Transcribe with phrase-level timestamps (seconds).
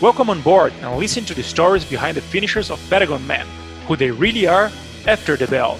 [0.00, 3.46] Welcome on board and listen to the stories behind the finishers of Patagon Men,
[3.86, 4.70] who they really are
[5.06, 5.76] after the bell.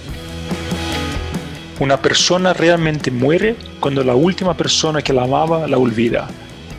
[1.79, 6.27] Una persona realmente muere cuando la última persona que la amaba la olvida.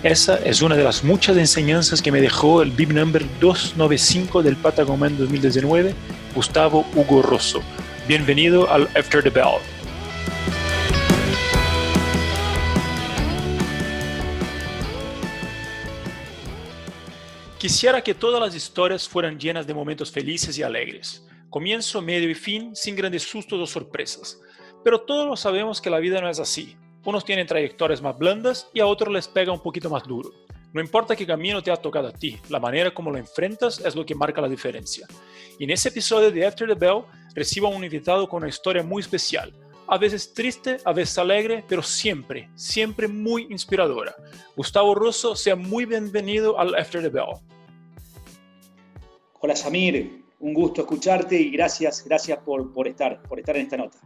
[0.04, 4.54] Esa es una de las muchas enseñanzas que me dejó el Big Number 295 del
[4.54, 5.94] Patagon Man 2019,
[6.36, 7.60] Gustavo Hugo Rosso.
[8.06, 9.58] Bienvenido al After the Bell.
[17.62, 22.34] Quisiera que todas las historias fueran llenas de momentos felices y alegres, comienzo, medio y
[22.34, 24.40] fin, sin grandes sustos o sorpresas.
[24.82, 26.76] Pero todos sabemos que la vida no es así.
[27.04, 30.30] Unos tienen trayectorias más blandas y a otros les pega un poquito más duro.
[30.72, 33.94] No importa qué camino te ha tocado a ti, la manera como lo enfrentas es
[33.94, 35.06] lo que marca la diferencia.
[35.56, 38.82] Y en ese episodio de After the Bell recibo a un invitado con una historia
[38.82, 39.52] muy especial,
[39.86, 44.16] a veces triste, a veces alegre, pero siempre, siempre muy inspiradora.
[44.56, 47.51] Gustavo Russo, sea muy bienvenido al After the Bell.
[49.44, 53.76] Hola Samir, un gusto escucharte y gracias, gracias por, por estar, por estar en esta
[53.76, 53.98] nota.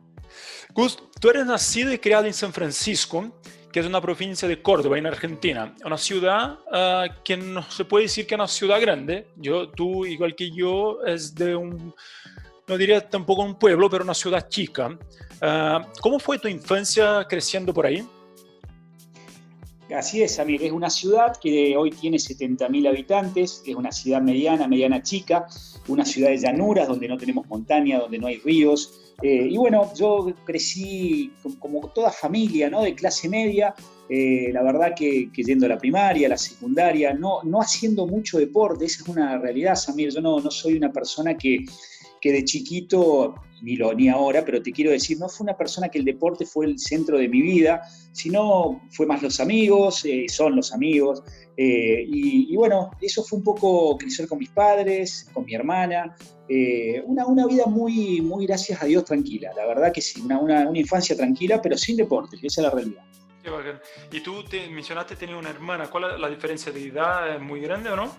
[0.73, 3.39] Gus, tú eres nacido y criado en San Francisco,
[3.71, 5.75] que es una provincia de Córdoba, en Argentina.
[5.85, 9.29] Una ciudad uh, que no se puede decir que es una ciudad grande.
[9.37, 11.95] Yo, tú, igual que yo, es de un,
[12.67, 14.99] no diría tampoco un pueblo, pero una ciudad chica.
[15.43, 18.09] Uh, ¿Cómo fue tu infancia creciendo por ahí?
[19.95, 20.63] Así es, Amir.
[20.65, 25.47] Es una ciudad que hoy tiene 70.000 habitantes, es una ciudad mediana, mediana chica,
[25.87, 29.15] una ciudad de llanuras donde no tenemos montaña, donde no hay ríos.
[29.23, 32.83] Eh, y bueno, yo crecí como toda familia, ¿no?
[32.83, 33.75] De clase media,
[34.09, 38.07] eh, la verdad que, que, yendo a la primaria, a la secundaria, no, no haciendo
[38.07, 40.11] mucho deporte, esa es una realidad, Samir.
[40.11, 41.65] Yo no, no soy una persona que,
[42.21, 45.89] que de chiquito, ni, lo, ni ahora, pero te quiero decir, no fue una persona
[45.89, 50.27] que el deporte fue el centro de mi vida, sino fue más los amigos, eh,
[50.29, 51.23] son los amigos.
[51.57, 56.15] Eh, y, y, bueno, eso fue un poco crecer con mis padres, con mi hermana.
[56.49, 59.51] Eh, una, una vida muy, muy, gracias a Dios, tranquila.
[59.57, 62.71] La verdad que sí, una, una, una infancia tranquila, pero sin deporte, esa es la
[62.71, 63.05] realidad.
[64.11, 67.37] Y tú te mencionaste tener una hermana, ¿cuál es la diferencia de edad?
[67.37, 68.11] ¿Es muy grande o no?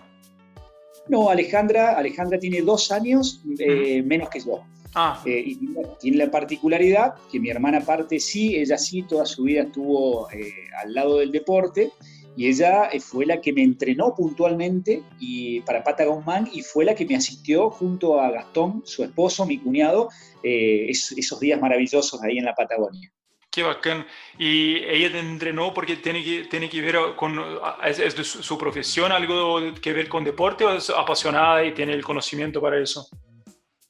[1.08, 4.62] No, Alejandra, Alejandra tiene dos años eh, menos que yo.
[4.94, 5.22] Ah.
[5.24, 5.58] Eh, y
[6.00, 10.52] tiene la particularidad que mi hermana parte sí, ella sí, toda su vida estuvo eh,
[10.82, 11.92] al lado del deporte
[12.38, 16.84] y ella eh, fue la que me entrenó puntualmente y, para Patagon Man y fue
[16.84, 20.08] la que me asistió junto a Gastón, su esposo, mi cuñado,
[20.44, 23.10] eh, es, esos días maravillosos ahí en la Patagonia.
[23.50, 24.06] Qué bacán.
[24.38, 27.40] ¿Y ella te entrenó porque tiene que, tiene que ver con,
[27.84, 31.74] es, es de su, su, profesión, algo que ver con deporte o es apasionada y
[31.74, 33.08] tiene el conocimiento para eso?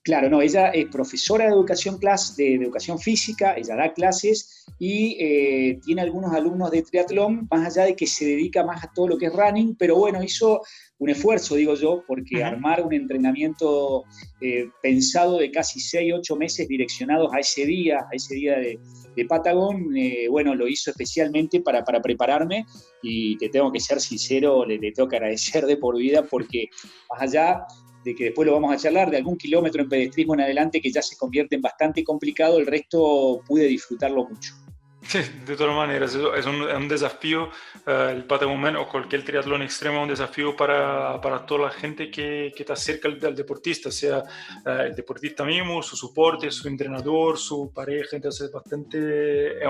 [0.09, 5.19] Claro, no, ella es profesora de educación, clase, de, educación física, ella da clases y
[5.21, 9.09] eh, tiene algunos alumnos de triatlón, más allá de que se dedica más a todo
[9.09, 10.63] lo que es running, pero bueno, hizo
[10.97, 12.47] un esfuerzo, digo yo, porque uh -huh.
[12.47, 14.05] armar un entrenamiento
[14.41, 18.81] eh, pensado de casi 6, 8 meses direccionados a ese día, a ese día de,
[19.15, 22.65] de Patagón, eh, bueno, lo hizo especialmente para, para, prepararme
[23.03, 26.71] y te tengo que ser sincero, le, le tengo que agradecer de por vida porque
[27.11, 27.67] más allá
[28.09, 30.91] de que después lo vamos a charlar, de algún kilómetro en pedestrismo en adelante que
[30.91, 34.55] ya se convierte en bastante complicado, el resto pude disfrutarlo mucho.
[35.03, 37.51] Sí, de todas maneras, es un, es un desafío,
[37.87, 42.11] uh, el Patagon o cualquier triatlón extremo es un desafío para, para toda la gente
[42.11, 47.39] que, que está cerca del, deportista, sea uh, el deportista mismo, su soporte, su entrenador,
[47.39, 49.69] su pareja, entonces es bastante, es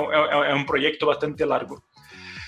[0.49, 1.84] es un proyecto bastante largo.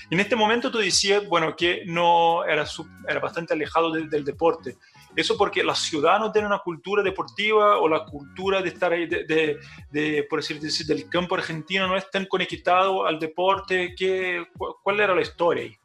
[0.09, 2.65] En este momento tú decías, bueno, que no era,
[3.07, 4.75] era bastante alejado de, del deporte.
[5.15, 9.07] Eso porque la ciudad no tiene una cultura deportiva o la cultura de estar ahí,
[9.07, 9.57] de, de,
[9.91, 13.93] de por decir, decir, del campo argentino no es tan conectado al deporte.
[13.97, 14.45] ¿Qué,
[14.83, 15.75] ¿Cuál era la historia ahí?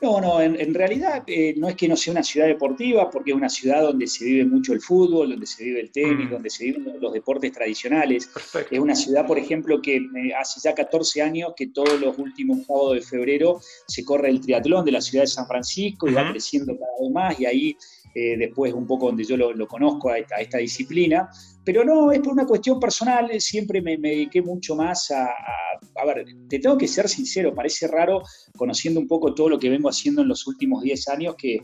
[0.00, 3.32] No, no, en, en realidad eh, no es que no sea una ciudad deportiva, porque
[3.32, 6.30] es una ciudad donde se vive mucho el fútbol, donde se vive el tenis, mm.
[6.30, 8.28] donde se viven los deportes tradicionales.
[8.28, 8.76] Perfecto.
[8.76, 12.64] Es una ciudad, por ejemplo, que eh, hace ya 14 años que todos los últimos
[12.64, 16.16] sábados de febrero se corre el triatlón de la ciudad de San Francisco y uh
[16.16, 16.24] -huh.
[16.26, 17.76] va creciendo cada vez más y ahí
[18.18, 21.28] eh, después un poco donde yo lo, conozco a esta, disciplina,
[21.64, 26.24] pero no, es por una cuestión personal, siempre me, dediqué mucho más a, a, ver,
[26.48, 28.22] te tengo que ser sincero, parece raro,
[28.56, 31.60] conociendo un poco todo lo que vengo haciendo en los últimos 10 años, que,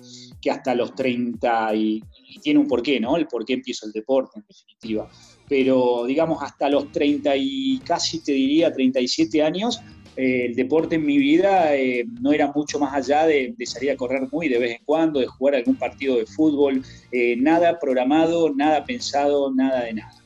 [0.48, 2.02] hasta los 30, y,
[2.40, 3.16] tiene un porqué, ¿no?
[3.16, 5.10] El por qué empiezo el deporte, en definitiva.
[5.48, 9.80] Pero, digamos, hasta los 30 y casi te diría 37 años,
[10.16, 13.90] eh, el deporte en mi vida eh, no era mucho más allá de, de, salir
[13.90, 17.78] a correr muy de vez en cuando, de jugar algún partido de fútbol, eh, nada
[17.78, 20.24] programado, nada pensado, nada de nada.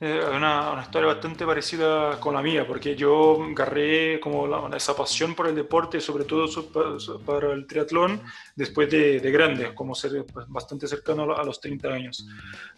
[0.00, 5.34] Eh, una, una, historia bastante parecida con la mía, porque yo agarré como esa pasión
[5.34, 6.46] por el deporte, sobre todo
[7.26, 8.20] para el triatlón,
[8.58, 12.26] después de, de grande, como ser pues, bastante cercano a los 30 años.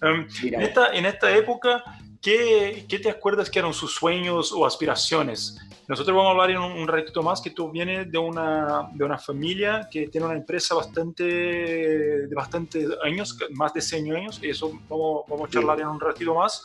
[0.02, 1.82] Em, en, esta, en esta época,
[2.20, 5.58] ¿qué, ¿qué te acuerdas que eran sus sueños o aspiraciones?
[5.88, 9.16] Nosotros vamos a hablar en un, ratito más que tú vienes de una, de una
[9.16, 14.78] familia que tiene una empresa bastante, de bastantes años, más de 100 años, y eso
[14.86, 16.62] vamos, vamos a charlar en un ratito más.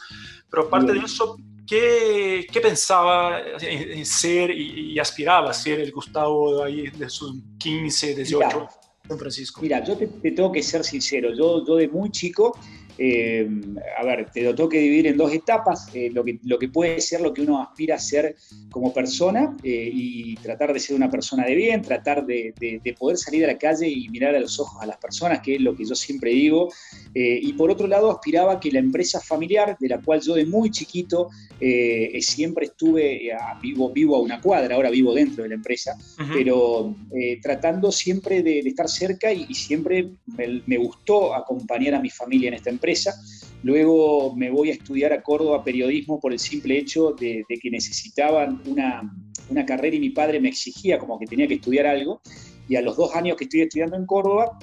[0.49, 6.57] Pero aparte de eso, ¿qué, qué pensaba en, ser y, aspiraba a ser el Gustavo
[6.57, 8.49] de, ahí, de sus 15, 18?
[8.49, 9.61] San Francisco.
[9.61, 12.57] Mira, yo te, te, tengo que ser sincero, yo, yo de muy chico
[12.97, 13.49] eh,
[13.97, 16.69] a ver, te lo tengo que dividir en dos etapas, eh, lo, que, lo que
[16.69, 18.35] puede ser lo que uno aspira a ser
[18.71, 22.53] como persona eh, y tratar de ser una persona de bien, tratar de,
[22.97, 25.61] poder salir a la calle y mirar a los ojos a las personas, que es
[25.61, 26.69] lo que yo siempre digo.
[27.13, 30.69] y por otro lado, aspiraba que la empresa familiar, de la cual yo de muy
[30.71, 31.29] chiquito
[32.19, 33.31] siempre estuve,
[33.61, 35.97] vivo, vivo a una cuadra, ahora vivo dentro de la empresa,
[36.33, 36.95] pero
[37.41, 42.55] tratando siempre de, estar cerca y, siempre me, me gustó acompañar a mi familia en
[42.55, 42.84] esta empresa
[43.63, 48.61] Luego me voy a estudiar a Córdoba periodismo por el simple hecho de, que necesitaban
[48.67, 49.11] una,
[49.49, 52.21] una, carrera y mi padre me exigía como que tenía que estudiar algo.
[52.67, 54.59] Y a los dos años que estoy estudiando en Córdoba,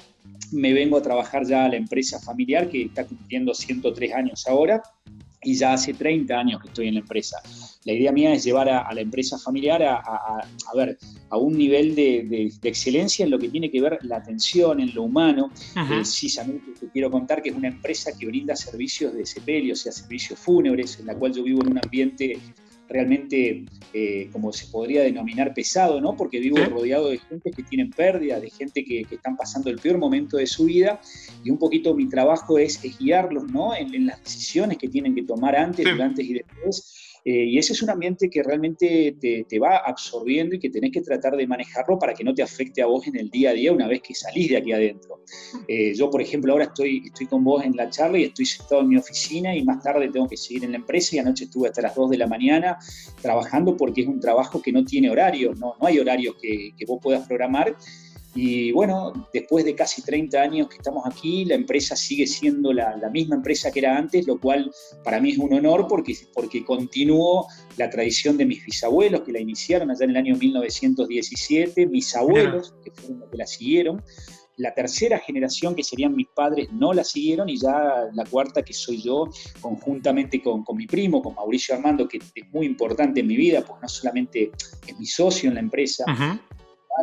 [0.53, 4.83] me vengo a trabajar ya a la empresa familiar que está cumpliendo 103 años ahora
[5.43, 7.39] y ya hace 30 años que estoy en la empresa.
[7.85, 10.99] La idea mía es llevar a, la empresa familiar a, a, ver,
[11.31, 15.03] a un nivel de, excelencia en lo que tiene que ver la atención, en lo
[15.03, 15.51] humano.
[15.89, 19.91] Precisamente te quiero contar que es una empresa que brinda servicios de sepelio, o sea,
[19.91, 22.39] servicios fúnebres, en la cual yo vivo en un ambiente
[22.89, 26.17] realmente, eh, como se podría denominar, pesado, ¿no?
[26.17, 29.99] Porque vivo rodeado de gente que tienen pérdida, de gente que, están pasando el peor
[29.99, 31.01] momento de su vida,
[31.45, 33.75] y un poquito mi trabajo es, guiarlos, ¿no?
[33.75, 37.83] En, las decisiones que tienen que tomar antes, durante y después eh, y ese es
[37.83, 42.15] un ambiente que realmente te, va absorbiendo y que tenés que tratar de manejarlo para
[42.15, 44.49] que no te afecte a vos en el día a día una vez que salís
[44.49, 45.21] de aquí adentro.
[45.69, 48.81] Eh, yo, por ejemplo, ahora estoy, estoy con vos en la charla y estoy sentado
[48.81, 51.69] en mi oficina y más tarde tengo que seguir en la empresa y anoche estuve
[51.69, 52.79] hasta las 2 de la mañana
[53.21, 56.87] trabajando porque es un trabajo que no tiene horario, no, no hay horarios que, que
[56.87, 57.77] vos puedas programar
[58.35, 62.97] y bueno, después de casi 30 años que estamos aquí, la empresa sigue siendo la,
[63.13, 64.71] misma empresa que era antes, lo cual
[65.05, 67.47] para mí es un honor porque, porque continuó
[67.77, 72.75] la tradición de mis bisabuelos que la iniciaron allá en el año 1917, mis abuelos
[72.83, 74.03] que fueron los que la siguieron.
[74.57, 78.73] La tercera generación, que serían mis padres, no la siguieron y ya la cuarta, que
[78.73, 79.29] soy yo,
[79.61, 83.63] conjuntamente con, con mi primo, con Mauricio Armando, que es muy importante en mi vida,
[83.63, 84.53] pues no solamente
[84.87, 86.05] es mi socio en la empresa,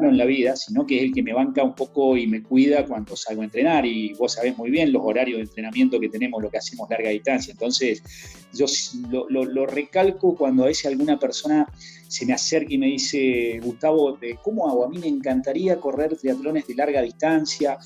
[0.01, 2.85] en la vida, sino que es el que me banca un poco y me cuida
[2.85, 3.85] cuando salgo a entrenar.
[3.85, 7.09] Y vos sabés muy bien los horarios de entrenamiento que tenemos, lo que hacemos larga
[7.09, 7.51] distancia.
[7.51, 8.01] Entonces,
[8.53, 8.65] yo
[9.29, 11.67] lo, recalco cuando a veces alguna persona
[12.07, 14.85] se me acerca y me dice, Gustavo, ¿cómo hago?
[14.85, 17.77] A mí me encantaría correr triatlones de larga distancia.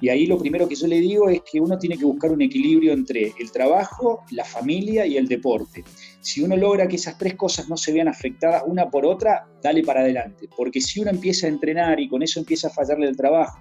[0.00, 2.40] Y ahí lo primero que yo le digo es que uno tiene que buscar un
[2.40, 5.84] equilibrio entre el trabajo, la familia y el deporte.
[6.28, 9.82] Si uno logra que esas tres cosas no se vean afectadas una por otra, dale
[9.82, 10.46] para adelante.
[10.54, 13.58] Porque si uno empieza a entrenar y con eso empieza a fallarle el trabajo,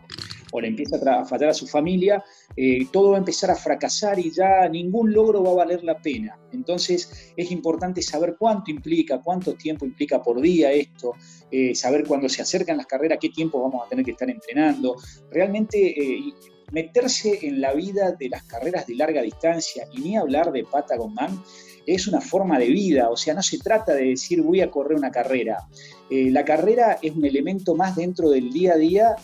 [0.51, 2.21] o le empieza a, fallar a su familia,
[2.57, 5.97] eh, todo va a empezar a fracasar y ya ningún logro va a valer la
[5.97, 6.37] pena.
[6.51, 11.13] Entonces es importante saber cuánto implica, cuánto tiempo implica por día esto,
[11.49, 14.97] eh, saber cuándo se acercan las carreras, qué tiempo vamos a tener que estar entrenando.
[15.31, 16.33] Realmente eh,
[16.73, 21.13] meterse en la vida de las carreras de larga distancia y ni hablar de Patagon
[21.13, 21.41] Man
[21.87, 24.97] es una forma de vida, o sea, no se trata de decir voy a correr
[24.97, 25.67] una carrera.
[26.09, 29.15] la carrera es un elemento más dentro del día a día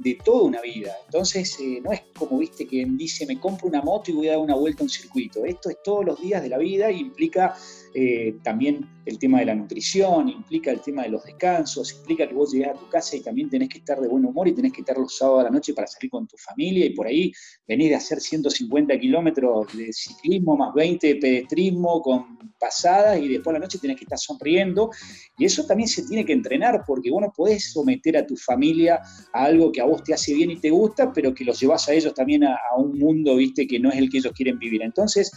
[0.00, 0.94] de toda una vida.
[1.06, 4.32] Entonces, eh, no es como, viste, quien dice, me compro una moto y voy a
[4.32, 5.44] dar una vuelta a un circuito.
[5.44, 7.54] Esto es todos los días de la vida e implica
[7.94, 12.34] eh, también el tema de la nutrición, implica el tema de los descansos, implica que
[12.34, 14.72] vos llegues a tu casa y también tenés que estar de buen humor y tenés
[14.72, 17.32] que estar los sábados a la noche para salir con tu familia y por ahí
[17.66, 23.54] venís de hacer 150 kilómetros de ciclismo más 20 de pedestrismo con pasadas y después
[23.54, 24.90] a la noche tenés que estar sonriendo
[25.36, 29.00] y eso también se tiene que entrenar porque vos no podés someter a tu familia
[29.32, 31.88] a algo que a vos te hace bien y te gusta, pero que los llevas
[31.88, 34.58] a ellos también a, a un mundo, viste, que no es el que ellos quieren
[34.58, 34.82] vivir.
[34.82, 35.32] Entonces,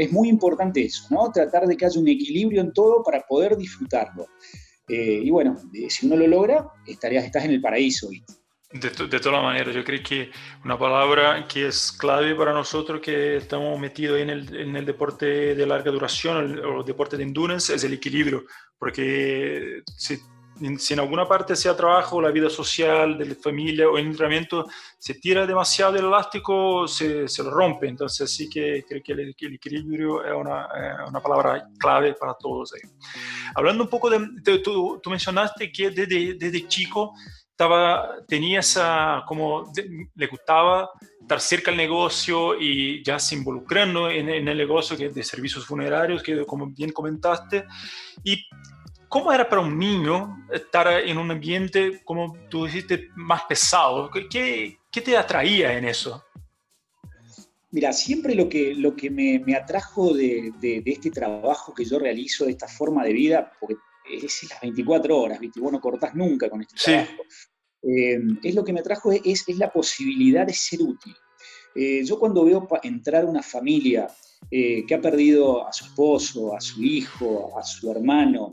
[0.00, 1.30] es muy importante eso, ¿no?
[1.30, 4.26] Tratar de que haya un equilibrio en todo para poder disfrutarlo.
[4.88, 8.08] Eh, y bueno, eh, si uno lo logra, estarías, estás en el paraíso.
[8.72, 10.30] De, de todas maneras, yo creo que
[10.64, 15.54] una palabra que es clave para nosotros que estamos metidos en el, en el deporte
[15.54, 18.44] de larga duración o el deporte de endurance es el equilibrio,
[18.78, 20.18] porque si
[20.78, 24.66] si en alguna parte sea trabajo, la vida social, de la familia o el entrenamiento,
[24.98, 27.88] se tira demasiado el elástico, se, se lo rompe.
[27.88, 30.68] Entonces sí que creo que el, equilibrio es una,
[31.08, 32.74] una, palabra clave para todos.
[32.74, 32.82] Ahí.
[33.54, 37.14] Hablando un poco de, tú, tú, mencionaste que desde, desde chico
[37.50, 39.72] estaba, tenía esa, como
[40.14, 40.90] le gustaba
[41.20, 45.64] estar cerca del negocio y ya se involucrando en, en el negocio que de servicios
[45.64, 47.64] funerarios, que como bien comentaste.
[48.24, 48.44] Y
[49.10, 54.08] ¿Cómo era para un niño estar en un ambiente, como tú dijiste, más pesado?
[54.08, 56.24] ¿Qué, qué te atraía en eso?
[57.72, 61.98] Mira, siempre lo que, lo que me, me atrajo de, de, este trabajo que yo
[61.98, 63.74] realizo, de esta forma de vida, porque
[64.08, 65.58] es las 24 horas, ¿viste?
[65.58, 67.24] vos no cortás nunca con este trabajo,
[67.82, 71.16] eh, es lo que me atrajo, es, es la posibilidad de ser útil.
[71.74, 74.06] Eh, yo cuando veo entrar una familia
[74.50, 78.52] eh, que ha perdido a su esposo, a su hijo, a su hermano,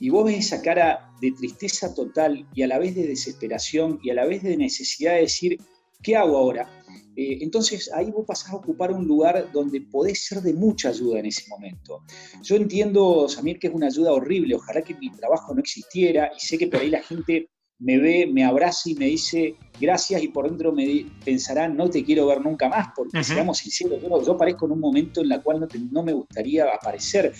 [0.00, 4.10] y vos ves esa cara de tristeza total y a la vez de desesperación y
[4.10, 5.58] a la vez de necesidad de decir,
[6.02, 6.68] ¿qué hago ahora?
[7.16, 11.20] Eh, entonces ahí vos pasás a ocupar un lugar donde podés ser de mucha ayuda
[11.20, 12.02] en ese momento.
[12.42, 16.40] Yo entiendo, Samir, que es una ayuda horrible, ojalá que mi trabajo no existiera y
[16.40, 17.48] sé que por ahí la gente
[17.78, 22.04] me ve, me abraza y me dice gracias y por dentro me pensará no te
[22.04, 25.42] quiero ver nunca más, porque seamos sinceros, yo, yo, aparezco en un momento en el
[25.42, 27.32] cual no, no me gustaría aparecer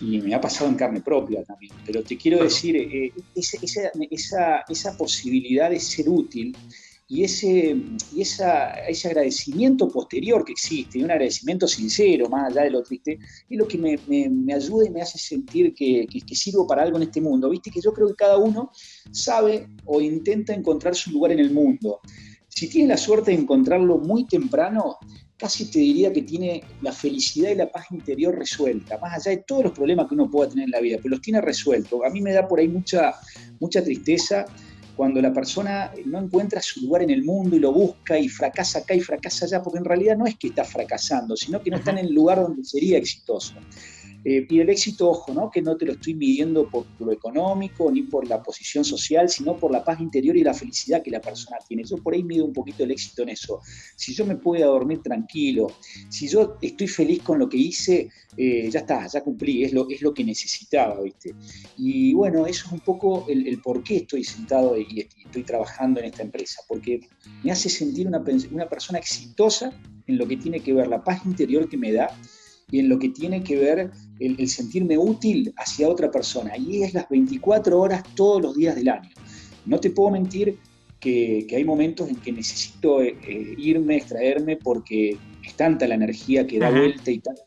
[0.00, 4.64] y me ha pasado en carne propia también, pero te quiero decir, eh, esa, esa,
[4.68, 6.56] esa, posibilidad de ser útil
[7.14, 7.76] y, ese,
[8.12, 13.20] y esa, ese agradecimiento posterior que existe, un agradecimiento sincero, más allá de lo triste,
[13.48, 16.82] es lo que me, me, ayuda y me hace sentir que, que, que, sirvo para
[16.82, 17.50] algo en este mundo.
[17.50, 18.72] Viste que yo creo que cada uno
[19.12, 22.00] sabe o intenta encontrar su lugar en el mundo.
[22.48, 24.96] Si tiene la suerte de encontrarlo muy temprano,
[25.36, 29.44] casi te diría que tiene la felicidad y la paz interior resuelta, más allá de
[29.46, 32.00] todos los problemas que uno pueda tener en la vida, pero los tiene resueltos.
[32.04, 33.14] A mí me da por ahí mucha,
[33.60, 34.46] mucha tristeza
[34.96, 38.80] cuando la persona no encuentra su lugar en el mundo y lo busca y fracasa
[38.80, 41.76] acá y fracasa allá, porque en realidad no es que está fracasando, sino que no
[41.76, 43.54] está en el lugar donde sería exitoso.
[44.24, 45.50] Eh, y el éxito, ojo, ¿no?
[45.50, 49.56] que no te lo estoy midiendo por lo económico ni por la posición social, sino
[49.58, 51.84] por la paz interior y la felicidad que la persona tiene.
[51.84, 53.60] Yo por ahí mido un poquito el éxito en eso.
[53.96, 55.66] Si yo me puedo dormir tranquilo,
[56.08, 59.88] si yo estoy feliz con lo que hice, eh, ya está, ya cumplí, es lo,
[59.90, 61.34] es lo que necesitaba, ¿viste?
[61.76, 66.06] Y bueno, eso es un poco el, por qué estoy sentado y estoy trabajando en
[66.06, 67.00] esta empresa, porque
[67.42, 69.72] me hace sentir una, una persona exitosa
[70.06, 72.08] en lo que tiene que ver la paz interior que me da
[72.74, 76.56] y en lo que tiene que ver el, sentirme útil hacia otra persona.
[76.56, 79.10] Y es las 24 horas todos los días del año.
[79.64, 80.58] No te puedo mentir
[80.98, 85.16] que, hay momentos en que necesito eh, eh, irme, extraerme, porque
[85.46, 87.42] es tanta la energía que da vuelta y tanta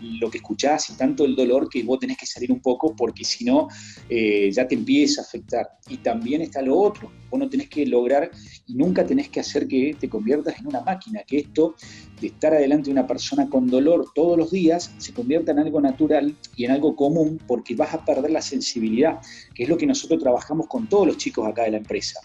[0.00, 3.24] lo que escuchás y tanto el dolor que vos tenés que salir un poco porque
[3.24, 3.68] si no
[4.08, 5.78] eh, ya te empieza a afectar.
[5.88, 8.30] Y también está lo otro, vos no tenés que lograr
[8.66, 11.74] y nunca tenés que hacer que te conviertas en una máquina, que esto
[12.20, 15.80] de estar adelante de una persona con dolor todos los días se convierta en algo
[15.80, 19.20] natural y en algo común porque vas a perder la sensibilidad,
[19.54, 22.20] que es lo que nosotros trabajamos con todos los chicos acá de la empresa.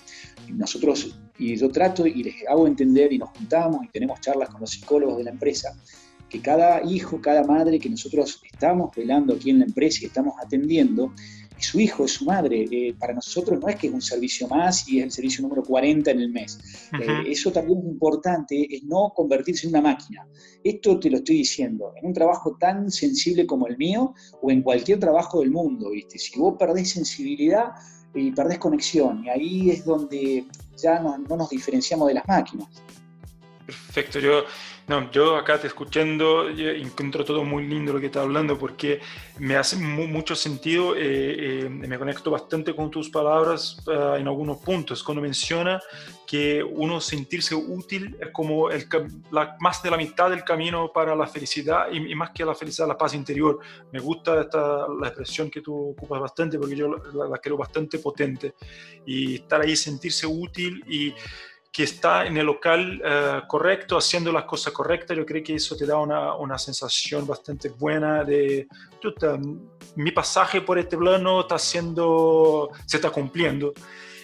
[0.50, 4.62] Nosotros, y yo trato y les hago entender y nos juntamos y tenemos charlas con
[4.62, 5.76] los psicólogos de la empresa,
[6.30, 10.36] que cada hijo, cada madre que nosotros estamos velando aquí en la empresa y estamos
[10.44, 11.14] atendiendo,
[11.58, 12.68] es su hijo, es su madre.
[12.72, 15.64] Eh, para nosotros no es que es un servicio más y es el servicio número
[15.64, 16.60] 40 en el mes.
[16.94, 20.28] Eh, eso también es importante, es no convertirse en una máquina.
[20.64, 24.62] Esto te lo estoy diciendo, en un trabajo tan sensible como el mío o en
[24.62, 26.20] cualquier trabajo del mundo, ¿viste?
[26.20, 27.72] Si vos perdés sensibilidad,
[28.14, 29.24] y perdés conexión.
[29.26, 30.46] Y ahí es donde
[30.82, 32.68] ya no, no nos diferenciamos de las máquinas.
[33.66, 34.46] Perfecto, yo
[34.90, 39.00] no, yo acá te escuchando encuentro todo muy lindo lo que estás hablando porque
[39.38, 44.58] me hace mucho sentido, eh, eh, me conecto bastante con tus palabras ah, en algunos
[44.58, 45.80] puntos, cuando menciona
[46.26, 48.88] que uno sentirse útil es como el,
[49.60, 52.98] más de la mitad del camino para la felicidad y, más que la felicidad, la
[52.98, 53.60] paz interior.
[53.92, 58.00] Me gusta esta, la expresión que tú ocupas bastante porque yo la, la creo bastante
[58.00, 58.56] potente
[59.06, 61.14] y estar ahí, sentirse útil y
[61.72, 65.76] que está en el local eh, correcto, haciendo las cosas correctas, yo creo que eso
[65.76, 68.68] te da una, una sensación bastante buena de,
[69.96, 73.74] mi pasaje por este plano está siendo, se está cumpliendo.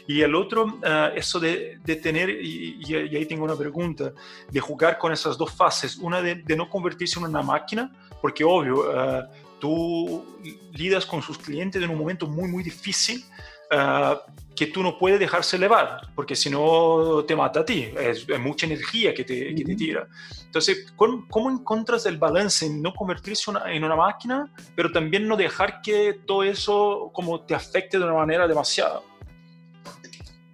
[0.07, 4.13] Y el otro, uh, eso de, de tener, y, ahí tengo una pregunta,
[4.51, 5.97] de jugar con esas dos fases.
[5.97, 9.23] Una de, de no convertirse en una máquina, porque obvio, uh,
[9.59, 10.23] tú
[10.73, 13.23] lidas con sus clientes en un momento muy, muy difícil
[13.75, 14.21] ah,
[14.55, 18.65] que tú no puedes dejarse elevar, porque si no te mata a ti, es, mucha
[18.65, 20.07] energía que te, que te tira.
[20.45, 25.35] Entonces, ¿cómo, ¿cómo, encuentras el balance en no convertirse en una máquina, pero también no
[25.35, 29.03] dejar que todo eso como te afecte de una manera demasiado?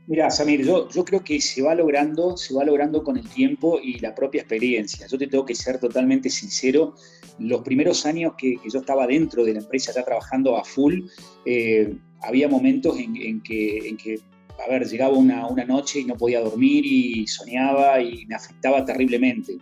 [0.08, 4.00] Mira, Samir, yo, creo que se va logrando, se va logrando con el tiempo y
[4.00, 5.06] la propia experiencia.
[5.08, 6.96] Yo te tengo que ser totalmente sincero.
[7.38, 11.02] Los primeros años que, yo estaba dentro de la empresa, ya trabajando a full,
[11.46, 14.20] eh, había momentos en, que,
[14.66, 19.60] a ver, llegaba una, noche y no podía dormir y soñaba y me afectaba terriblemente.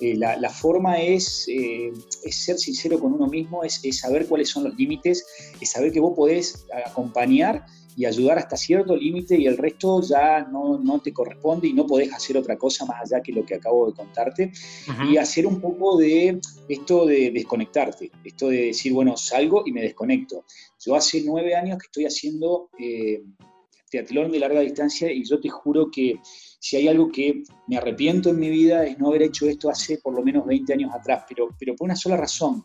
[0.00, 1.90] Eh, la, forma es, eh,
[2.24, 5.24] es, ser sincero con uno mismo, es, es saber cuáles son los límites,
[5.58, 7.64] es saber que vos podés acompañar
[7.96, 11.86] y ayudar hasta cierto límite y el resto ya no, no, te corresponde y no
[11.86, 14.52] podés hacer otra cosa más allá que lo que acabo de contarte
[15.10, 16.38] y hacer un poco de
[16.68, 20.44] esto de desconectarte, esto de decir, bueno, salgo y me desconecto.
[20.84, 23.22] Yo hace nueve años que estoy haciendo eh,
[23.90, 26.20] de larga distancia y yo te juro que
[26.58, 29.98] si hay algo que me arrepiento en mi vida es no haber hecho esto hace
[29.98, 32.64] por lo menos 20 años atrás, pero, pero por una sola razón.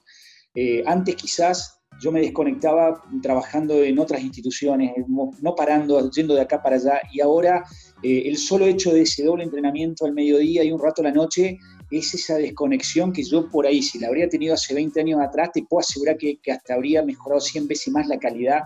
[0.53, 6.61] Eh, antes quizás yo me desconectaba trabajando en otras instituciones, no parando, yendo de acá
[6.61, 7.63] para allá, y ahora
[8.01, 11.11] eh, el solo hecho de ese doble entrenamiento al mediodía y un rato a la
[11.11, 11.59] noche
[11.91, 15.51] es esa desconexión que yo por ahí, si la habría tenido hace 20 años atrás,
[15.53, 18.61] te puedo asegurar que, que hasta habría mejorado 100 veces más la calidad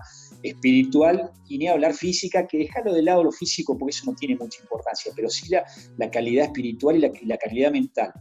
[0.48, 4.36] espiritual y ni hablar física, que dejarlo de lado lo físico porque eso no tiene
[4.36, 5.64] mucha importancia, pero sí la,
[5.96, 8.12] la calidad espiritual y la, la, calidad mental.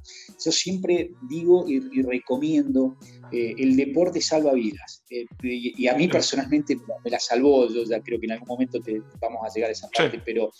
[0.43, 2.97] Yo siempre digo y, y recomiendo,
[3.31, 5.03] eh, el deporte salva vidas.
[5.09, 8.79] Eh, y, a mí personalmente me la salvó, yo ya creo que en algún momento
[8.81, 10.51] te, vamos a llegar a esa parte, pero,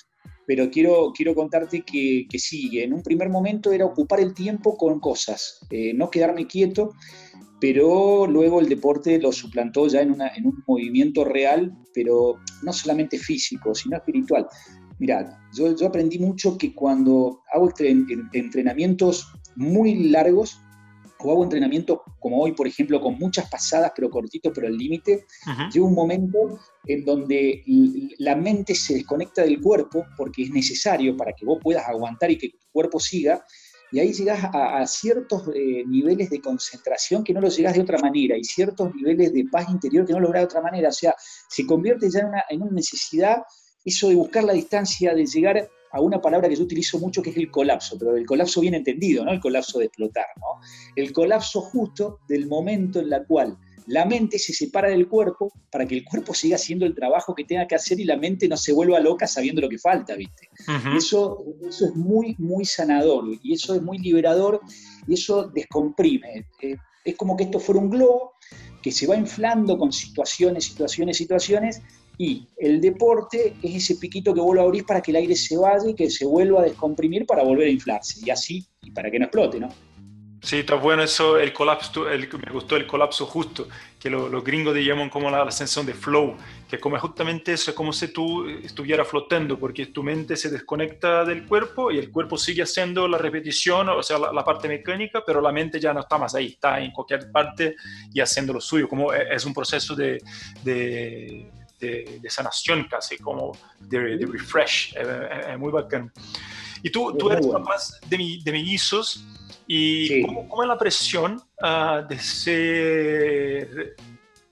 [0.47, 4.77] pero quiero, quiero contarte que, que sí, en un primer momento era ocupar el tiempo
[4.77, 6.91] con cosas, eh, no quedarme quieto
[7.59, 13.73] pero luego el deporte lo suplantó ya en, un movimiento real, pero no solamente físico,
[13.73, 14.47] sino espiritual.
[14.99, 17.71] Mirad, yo, aprendí mucho que cuando hago
[18.33, 20.59] entrenamientos muy largos,
[21.19, 25.25] o hago entrenamientos como hoy, por ejemplo, con muchas pasadas, pero cortitos, pero al límite,
[25.73, 27.63] llega un momento en donde
[28.19, 32.37] la mente se desconecta del cuerpo porque es necesario para que vos puedas aguantar y
[32.37, 33.43] que tu cuerpo siga,
[33.91, 37.97] y ahí llegas a, ciertos eh, niveles de concentración que no los llegas de otra
[37.99, 40.89] manera y ciertos niveles de paz interior que no logras de otra manera.
[40.89, 41.15] O sea,
[41.49, 43.43] se convierte ya en una, en una necesidad
[43.85, 47.29] eso de buscar la distancia, de llegar a una palabra que yo utilizo mucho que
[47.29, 50.59] es el colapso, pero el colapso bien entendido, no el colapso de explotar, ¿no?
[50.95, 53.57] El colapso justo del momento en el cual
[53.87, 57.43] la mente se separa del cuerpo para que el cuerpo siga haciendo el trabajo que
[57.43, 60.49] tenga que hacer y la mente no se vuelva loca sabiendo lo que falta, ¿viste?
[60.97, 64.61] eso, eso es muy, muy sanador y eso es muy liberador
[65.07, 66.47] y eso descomprime.
[66.61, 68.33] Eh, es como que esto fuera un globo
[68.81, 71.81] que se va inflando con situaciones, situaciones, situaciones
[72.17, 75.57] y el deporte es ese piquito que vos lo abrís para que el aire se
[75.57, 79.11] vaya y que se vuelva a descomprimir para volver a inflarse y así, y para
[79.11, 79.69] que no explote, ¿no?
[80.45, 83.67] Sí, está bueno eso, el colapso, el, me gustó el colapso justo,
[83.99, 86.37] que los gringos llaman como la, la, sensación de flow,
[86.69, 91.25] que como justamente eso, es como si tú estuvieras flotando, porque tu mente se desconecta
[91.25, 95.41] del cuerpo y el cuerpo sigue haciendo la repetición, o sea, la, parte mecánica, pero
[95.41, 97.75] la mente ya no está más ahí, está en cualquier parte
[98.13, 100.21] y haciendo lo suyo, como e, es un proceso de,
[100.63, 106.13] de, de, sanación casi, como de, refresh, es, muy bacán.
[106.83, 109.25] Y tú, tú eres capaz de, de mellizos
[109.67, 113.95] ¿Y cómo, es la presión uh, de ser,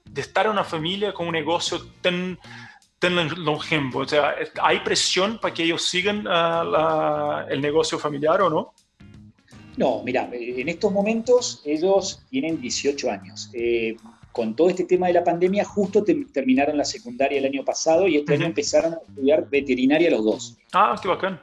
[0.06, 2.38] de estar en una familia con un negocio tan,
[2.99, 3.99] tan longevo?
[3.99, 8.73] O sea, ¿hay presión para que ellos sigan uh, la, el negocio familiar o no?
[9.78, 13.49] No, mira, en estos momentos ellos tienen 18 años.
[13.54, 13.95] Eh,
[14.32, 18.17] con todo este tema de la pandemia, justo terminaron la secundaria el año pasado y
[18.17, 20.58] este año empezaron a estudiar veterinaria los dos.
[20.73, 21.39] Ah, qué bacán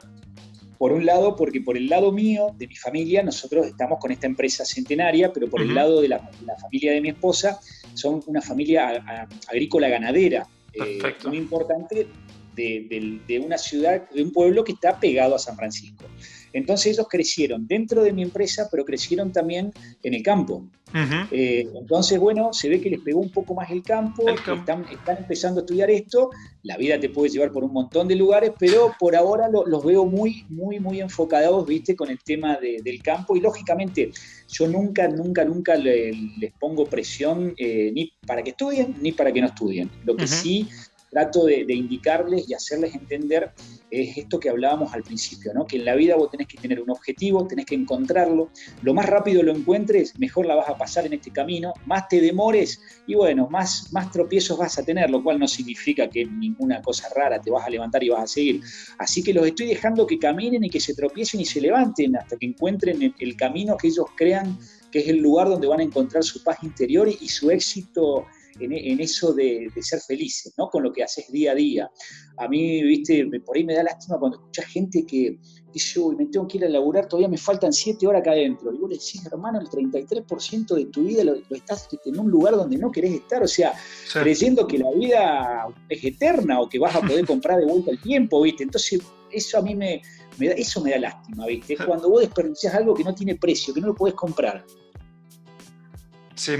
[0.81, 4.25] por un lado, porque por el lado mío, de mi familia, nosotros estamos con esta
[4.25, 6.27] empresa centenaria, pero por el lado de la,
[6.59, 7.59] familia de mi esposa,
[7.93, 9.05] son una familia
[9.47, 12.07] agrícola ganadera, eh, muy importante
[12.55, 16.05] de, una ciudad, de un pueblo que está pegado a San Francisco.
[16.53, 19.71] Entonces ellos crecieron dentro de mi empresa, pero crecieron también
[20.03, 20.65] en el campo.
[21.31, 24.85] Eh, entonces, bueno, se ve que les pegó un poco más el campo, Están,
[25.17, 26.31] empezando a estudiar esto,
[26.63, 30.05] la vida te puede llevar por un montón de lugares, pero por ahora los veo
[30.05, 33.35] muy, muy, muy enfocados, viste, con el tema del campo.
[33.35, 34.11] Y lógicamente
[34.49, 39.41] yo nunca, nunca, nunca les pongo presión eh, ni para que estudien ni para que
[39.41, 39.89] no estudien.
[40.03, 40.67] Lo que sí
[41.11, 43.51] trato de, indicarles y hacerles entender
[43.91, 45.67] es esto que hablábamos al principio, ¿no?
[45.67, 48.49] que en la vida vos tenés que tener un objetivo, tenés que encontrarlo,
[48.81, 52.21] lo más rápido lo encuentres, mejor la vas a pasar en este camino, más te
[52.21, 56.81] demores y bueno, más, más tropiezos vas a tener, lo cual no significa que ninguna
[56.81, 58.61] cosa rara te vas a levantar y vas a seguir.
[58.97, 62.37] Así que los estoy dejando que caminen y que se tropiecen y se levanten hasta
[62.37, 64.57] que encuentren el, camino que ellos crean
[64.91, 68.25] que es el lugar donde van a encontrar su paz interior y, su éxito
[68.59, 70.69] en, eso de, ser felices, ¿no?
[70.69, 71.91] Con lo que haces día a día.
[72.37, 75.37] A mí, viste, por ahí me da lástima cuando escuchas gente que
[75.73, 78.73] dice, uy, me tengo que ir a laburar, todavía me faltan siete horas acá adentro.
[78.73, 82.55] Y vos le decís, hermano, el 33% de tu vida lo, estás en un lugar
[82.55, 83.73] donde no querés estar, o sea,
[84.13, 88.01] creyendo que la vida es eterna o que vas a poder comprar de vuelta el
[88.01, 88.63] tiempo, viste.
[88.63, 90.01] Entonces, eso a mí me,
[90.37, 91.73] me da, eso me da lástima, viste.
[91.73, 94.65] Es cuando vos desperdicias algo que no tiene precio, que no lo puedes comprar.
[96.41, 96.53] Sí.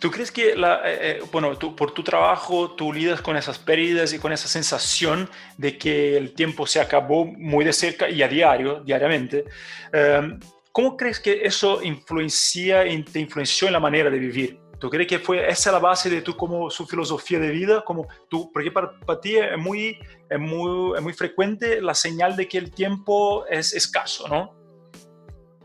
[0.00, 3.56] ¿Tú crees que, la, eh, eh, bueno, tú, por tu trabajo, tú lidas con esas
[3.56, 8.20] pérdidas y con esa sensación de que el tiempo se acabó muy de cerca y
[8.20, 9.44] a diario, diariamente?
[9.92, 10.40] Em,
[10.72, 14.58] ¿Cómo crees que eso influencia te influenció en la manera de vivir?
[14.80, 17.84] ¿Tú crees que fue esa la base de tu como su filosofía de vida?
[17.84, 19.98] Como tú, porque para, ti es muy,
[20.28, 24.58] es muy, es muy frecuente la señal de que el tiempo es escaso, ¿no?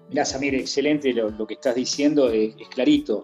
[0.09, 3.23] Mira, Samir, excelente lo, que estás diciendo, es, es clarito.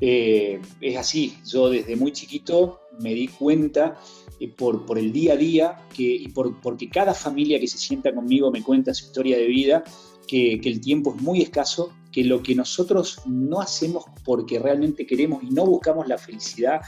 [0.00, 4.00] Eh, es así, yo desde muy chiquito me di cuenta
[4.38, 7.76] eh, por, por, el día a día que, y por, porque cada familia que se
[7.76, 9.84] sienta conmigo me cuenta su historia de vida,
[10.26, 15.06] que, que, el tiempo es muy escaso, que lo que nosotros no hacemos porque realmente
[15.06, 16.80] queremos y no buscamos la felicidad,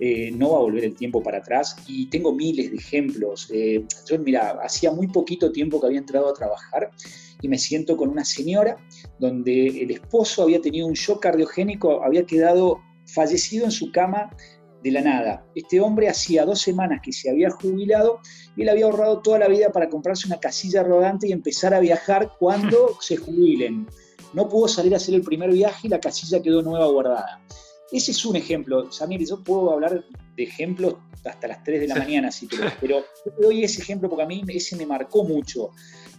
[0.00, 1.76] eh, no va a volver el tiempo para atrás.
[1.86, 3.50] Y tengo miles de ejemplos.
[4.06, 6.90] yo, mira, hacía muy poquito tiempo que había entrado a trabajar
[7.40, 8.76] y me siento con una señora
[9.18, 14.30] donde el esposo había tenido un shock cardiogénico, había quedado fallecido en su cama
[14.82, 15.46] de la nada.
[15.54, 18.20] Este hombre hacía dos semanas que se había jubilado
[18.56, 21.80] y él había ahorrado toda la vida para comprarse una casilla rodante y empezar a
[21.80, 23.86] viajar cuando se jubilen.
[24.34, 27.40] No pudo salir a hacer el primer viaje y la casilla quedó nueva guardada.
[27.90, 28.90] Ese es un ejemplo.
[28.92, 30.04] Samir, yo puedo hablar
[30.36, 32.46] de ejemplos hasta las 3 de la mañana, si
[32.80, 35.70] pero yo te doy ese ejemplo porque a mí ese me marcó mucho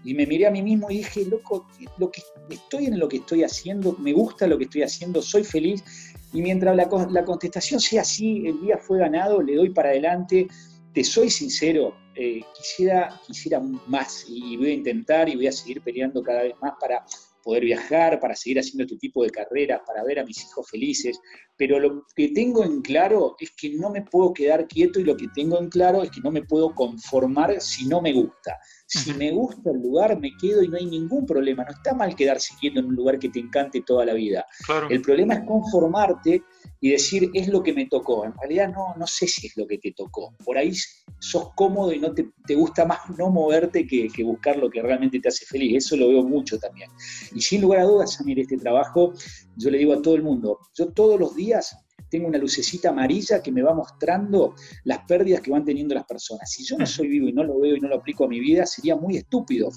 [0.04, 3.18] y me miré a mí mismo y dije, loco, lo que estoy en lo que
[3.18, 5.84] estoy haciendo, me gusta lo que estoy haciendo, soy feliz.
[6.32, 10.48] Y mientras la, la contestación sea así, el día fue ganado, le doy para adelante.
[10.94, 15.82] Te soy sincero, eh, quisiera, quisiera más y voy a intentar y voy a seguir
[15.82, 17.06] peleando cada vez más para
[17.50, 21.20] poder viajar, para seguir haciendo este tipo de carreras, para ver a mis hijos felices,
[21.58, 25.18] pero lo que tengo en claro es que no me puedo quedar quieto y lo
[25.18, 28.60] que tengo en claro es que no me puedo conformar si no me gusta.
[28.88, 31.64] Si me gusta el lugar, me quedo y no hay ningún problema.
[31.64, 34.46] No está mal quedarse quieto en un lugar que te encante toda la vida.
[34.90, 36.44] El problema es conformarte
[36.80, 38.26] y decir, es lo que me tocó.
[38.26, 40.34] En realidad no, no sé si es lo que te tocó.
[40.44, 40.72] Por ahí
[41.20, 45.20] sos cómodo y no te, gusta más no moverte que, que, buscar lo que realmente
[45.20, 45.86] te hace feliz.
[45.86, 46.90] Eso lo veo mucho también.
[47.36, 49.14] Y sin lugar a dudas, Samir, este trabajo,
[49.56, 51.76] yo le digo a todo el mundo, yo todos los días
[52.10, 56.50] tengo una lucecita amarilla que me va mostrando las pérdidas que van teniendo las personas.
[56.50, 58.40] Si yo no soy vivo y no lo veo y no lo aplico a mi
[58.40, 59.70] vida, sería muy estúpido.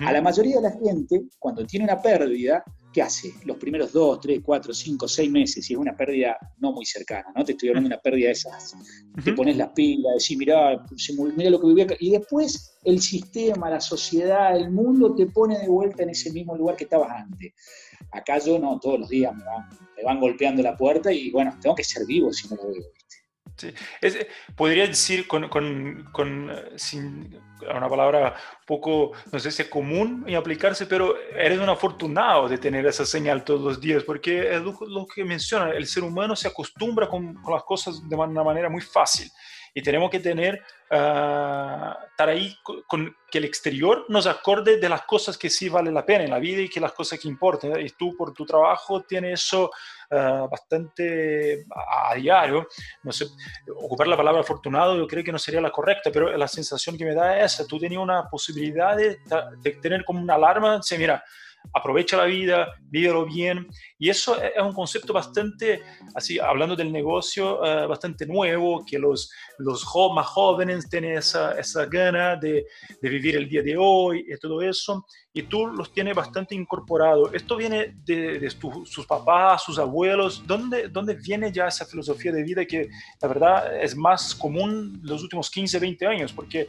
[0.00, 3.32] A la mayoría de la gente, cuando tiene una pérdida, ¿qué hace?
[3.44, 7.26] Los primeros dos, tres, cuatro, cinco, seis meses, y es una pérdida no muy cercana,
[7.34, 7.44] ¿no?
[7.44, 8.74] Te estoy hablando de una pérdida de esas.
[9.22, 10.84] Te pones las pilas, decís, mirá,
[11.36, 15.66] mira lo que vivía Y después el sistema, la sociedad, el mundo te pone de
[15.66, 17.52] vuelta en ese mismo lugar que estabas antes.
[18.12, 21.82] Acá yo no, todos los días me van, golpeando la puerta y bueno, tengo que
[21.82, 22.84] ser vivo si no lo veo.
[23.56, 23.72] Sí.
[24.54, 26.52] podría decir con, con,
[27.74, 32.58] una palabra poco, no sé si es común y aplicarse, pero eres un afortunado de
[32.58, 36.48] tener esa señal todos los días, porque es lo, que menciona, el ser humano se
[36.48, 39.28] acostumbra con, las cosas de una manera muy fácil
[39.76, 45.02] y tenemos que tener, uh, estar ahí con, que el exterior nos acorde de las
[45.02, 47.78] cosas que sí vale la pena en la vida y que las cosas que importan.
[47.80, 49.70] Y tú por tu trabajo tienes eso
[50.10, 52.68] uh, bastante a, diario.
[53.02, 53.26] No sé,
[53.76, 57.04] ocupar la palabra afortunado yo creo que no sería la correcta, pero la sensación que
[57.04, 57.66] me da es esa.
[57.66, 59.18] Tú tenías una posibilidad de,
[59.58, 61.22] de tener como una alarma, dice, mira,
[61.72, 63.66] aprovecha la vida, vívelo bien.
[63.98, 65.82] Y eso es un concepto bastante,
[66.14, 71.86] así, hablando del negocio, eh, bastante nuevo, que los, los más jóvenes tienen esa, esa
[71.86, 72.66] gana de,
[73.00, 77.28] de, vivir el día de hoy y todo eso y tú los tienes bastante incorporados.
[77.34, 78.50] ¿Esto viene de,
[78.86, 80.42] sus papás, sus abuelos?
[80.46, 82.88] ¿Dónde, ¿Dónde viene ya esa filosofía de vida que
[83.20, 86.32] la verdad es más común los últimos 15, 20 años?
[86.32, 86.68] Porque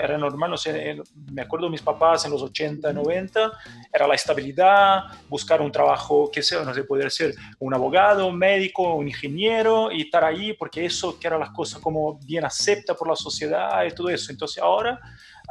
[0.00, 0.96] era normal, no sé,
[1.32, 3.52] me acuerdo de mis papás en los 80, 90,
[3.92, 8.38] era la estabilidad, buscar un trabajo que sea, no sé, poder ser un abogado, un
[8.38, 12.94] médico, un ingeniero y estar ahí porque eso que eran las cosas como bien acepta
[12.94, 14.30] por la sociedad y todo eso.
[14.30, 15.00] Entonces ahora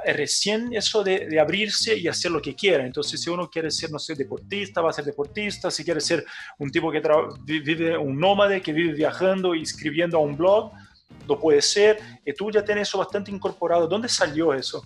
[0.08, 2.86] es recién eso de, abrirse y hacer lo que quiera.
[2.86, 5.70] Entonces, si uno quiere ser, no sé, deportista, va a ser deportista.
[5.70, 6.26] Si quiere ser
[6.60, 7.02] un tipo que
[7.44, 10.72] vive, un nómade, que vive viajando y escribiendo a un blog,
[11.28, 12.00] lo puede ser.
[12.26, 13.86] Y tú ya tienes eso bastante incorporado.
[13.86, 14.82] ¿Dónde salió eso?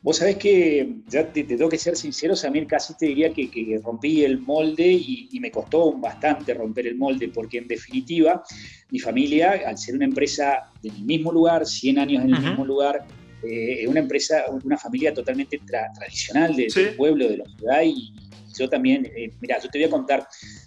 [0.00, 4.24] Vos sabés que, ya te, tengo que ser sincero, Samir, casi te diría que, rompí
[4.24, 8.42] el molde y, me costó bastante romper el molde, porque en definitiva,
[8.90, 13.04] mi familia, al ser una empresa del mismo lugar, 100 años en el mismo lugar,
[13.42, 15.60] eh, una empresa, una familia totalmente
[15.94, 18.12] tradicional del pueblo, de la ciudad, y
[18.58, 20.26] yo también, eh, mira, yo te voy a contar,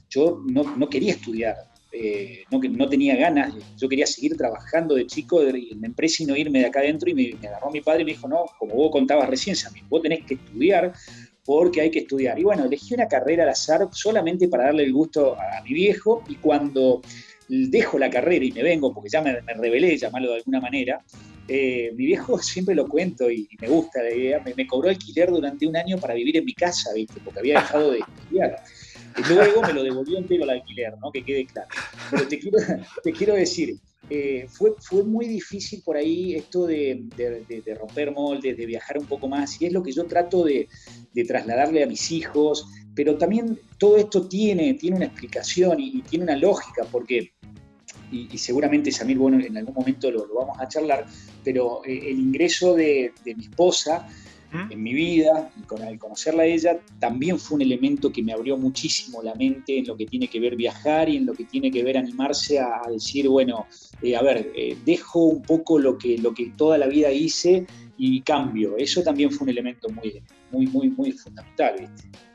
[0.09, 1.55] yo no, no quería estudiar,
[1.93, 6.25] eh, no, no tenía ganas, yo quería seguir trabajando de chico en la empresa y
[6.25, 8.75] no irme de acá adentro, y me, agarró mi padre y me dijo, no, como
[8.75, 10.93] vos contabas recién, Samir, vos tenés que estudiar
[11.43, 12.39] porque hay que estudiar.
[12.39, 16.23] Y bueno, elegí una carrera al azar solamente para darle el gusto a, mi viejo,
[16.29, 17.01] y cuando
[17.69, 21.03] dejo la carrera y me vengo, porque ya me, me rebelé, llamarlo de alguna manera,
[21.53, 25.67] eh, mi viejo siempre lo cuento y, me gusta la idea, me, cobró alquiler durante
[25.67, 27.19] un año para vivir en mi casa, ¿viste?
[27.23, 28.63] Porque había dejado de estudiar.
[29.17, 31.11] Y luego me lo devolvió entero el alquiler, ¿no?
[31.11, 31.67] Que quede claro.
[32.09, 32.57] Pero te quiero,
[33.03, 33.75] te quiero decir,
[34.09, 39.05] eh, fue, fue muy difícil por ahí esto de, de, romper moldes, de viajar un
[39.05, 40.69] poco más, y es lo que yo trato de,
[41.27, 46.23] trasladarle a mis hijos, pero también todo esto tiene, tiene una explicación y, y tiene
[46.23, 47.33] una lógica, porque
[48.11, 51.05] y, seguramente Samir, bueno, en algún momento lo, vamos a charlar,
[51.43, 54.07] pero eh, el ingreso de, mi esposa
[54.51, 54.71] ¿Mm?
[54.71, 58.33] en mi vida, y con, al conocerla a ella, también fue un elemento que me
[58.33, 61.45] abrió muchísimo la mente en lo que tiene que ver viajar y en lo que
[61.45, 63.65] tiene que ver animarse a, decir, bueno,
[64.01, 67.65] eh, a ver, eh, dejo un poco lo que, lo que toda la vida hice
[67.97, 68.75] y cambio.
[68.77, 70.21] Eso también fue un elemento muy,
[70.51, 71.75] muy, muy, muy fundamental.
[71.79, 72.30] ¿viste?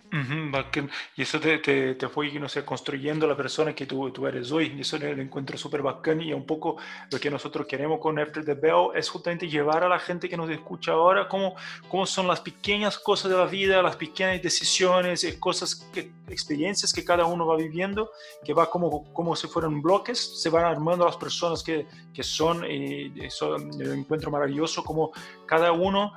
[1.16, 4.50] Y eso te, te, te, fue, no sé, construyendo la persona que tú, tú eres
[4.52, 4.74] hoy.
[4.76, 6.76] Y eso lo encuentro súper bacán y un poco
[7.10, 10.36] lo que nosotros queremos con After the Bell es justamente llevar a la gente que
[10.36, 11.54] nos escucha ahora cómo,
[11.88, 16.92] cómo son las pequeñas cosas de la vida, las pequeñas decisiones, eh, cosas, que, experiencias
[16.92, 18.10] que cada uno va viviendo,
[18.44, 22.64] que va como, como si fueran bloques, se van armando las personas que, que son,
[22.64, 25.12] y eso lo encuentro maravilloso, como
[25.46, 26.12] cada uno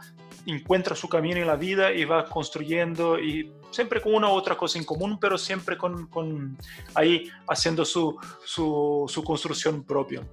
[0.46, 4.56] encuentra su camino en la vida y va construyendo y siempre con una u otra
[4.56, 6.58] cosa en común, pero siempre con, con
[6.96, 10.28] ahí haciendo su, su, su, construcción propia.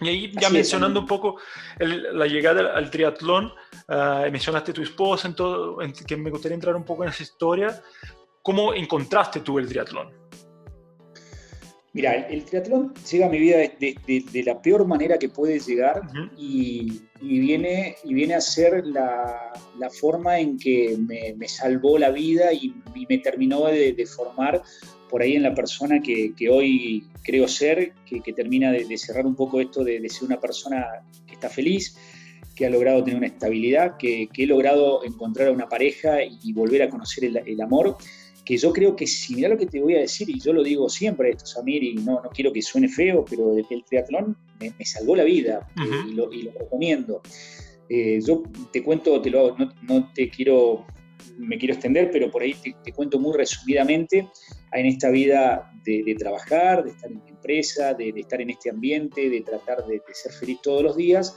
[0.00, 1.36] Y ahí ya mencionando un poco
[1.78, 3.52] la llegada al, triatlón,
[3.88, 7.82] uh, mencionaste tu esposa, en todo, que me gustaría entrar un poco en esa historia.
[8.42, 10.19] ¿Cómo encontraste tú el triatlón?
[11.92, 16.02] Mira, el, triatlón llega a mi vida de, la peor manera que puede llegar
[16.38, 19.52] y, viene, y viene a ser la,
[20.00, 22.74] forma en que me, salvó la vida y,
[23.08, 24.62] me terminó de, formar
[25.08, 29.60] por ahí en la persona que, hoy creo ser, que, termina de, cerrar un poco
[29.60, 30.86] esto de, ser una persona
[31.26, 31.96] que está feliz,
[32.54, 36.84] que ha logrado tener una estabilidad, que, he logrado encontrar a una pareja y volver
[36.84, 37.96] a conocer el amor
[38.50, 40.64] que yo creo que si mira lo que te voy a decir, y yo lo
[40.64, 44.84] digo siempre esto, Samir, y no, no quiero que suene feo, pero el triatlón me,
[44.84, 47.22] salvó la vida y, lo, recomiendo.
[47.88, 50.84] Eh, yo te cuento, te lo, no, te quiero,
[51.38, 54.28] me quiero extender, pero por ahí te, cuento muy resumidamente
[54.72, 59.30] en esta vida de, trabajar, de estar en mi empresa, de, estar en este ambiente,
[59.30, 61.36] de tratar de, ser feliz todos los días.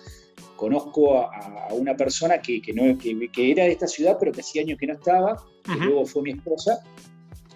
[0.56, 4.62] Conozco a, una persona que, que, no, que, era de esta ciudad, pero que hacía
[4.62, 6.84] años que no estaba, que luego fue mi esposa.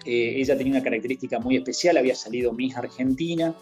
[0.04, 3.54] Eh, ella tenía una característica muy especial, había salido mi hija Argentina,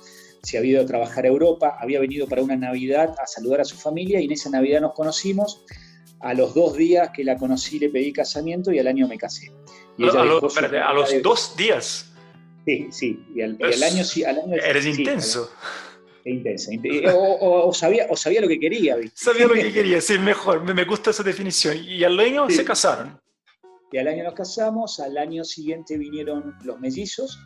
[0.43, 3.65] se había ido a trabajar a Europa, había venido para una Navidad a saludar a
[3.65, 5.65] su familia y en esa Navidad nos conocimos.
[6.21, 9.53] A los dos días que la conocí le pedí casamiento y al año me casé.
[9.99, 12.13] a, los dos días.
[12.65, 13.27] Sí, sí.
[13.35, 14.25] Y al, año, sí,
[14.65, 15.51] Eres intenso.
[16.31, 16.71] Intenso.
[17.39, 18.97] O, sabía, o sabía lo que quería.
[19.15, 20.63] Sabía lo que quería, sí, mejor.
[20.63, 21.77] Me, gusta esa definición.
[21.85, 23.21] Y al año se casaron.
[23.93, 27.39] Y al año nos casamos, al año siguiente vinieron los mellizos,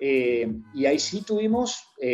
[0.00, 2.06] eh, y ahí sí tuvimos 10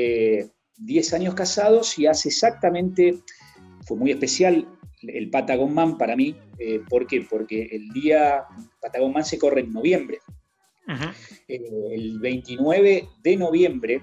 [1.12, 3.20] eh, años casados y hace exactamente,
[3.86, 4.68] fue muy especial
[5.02, 7.26] el Patagon Man para mí, eh, ¿por qué?
[7.28, 8.44] Porque el día
[8.80, 10.18] Patagon Man se corre en noviembre.
[11.48, 14.00] el 29 de noviembre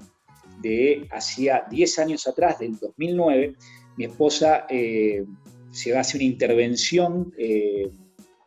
[0.63, 3.54] de hacía 10 años atrás, del 2009,
[3.97, 7.32] mi esposa se hace una intervención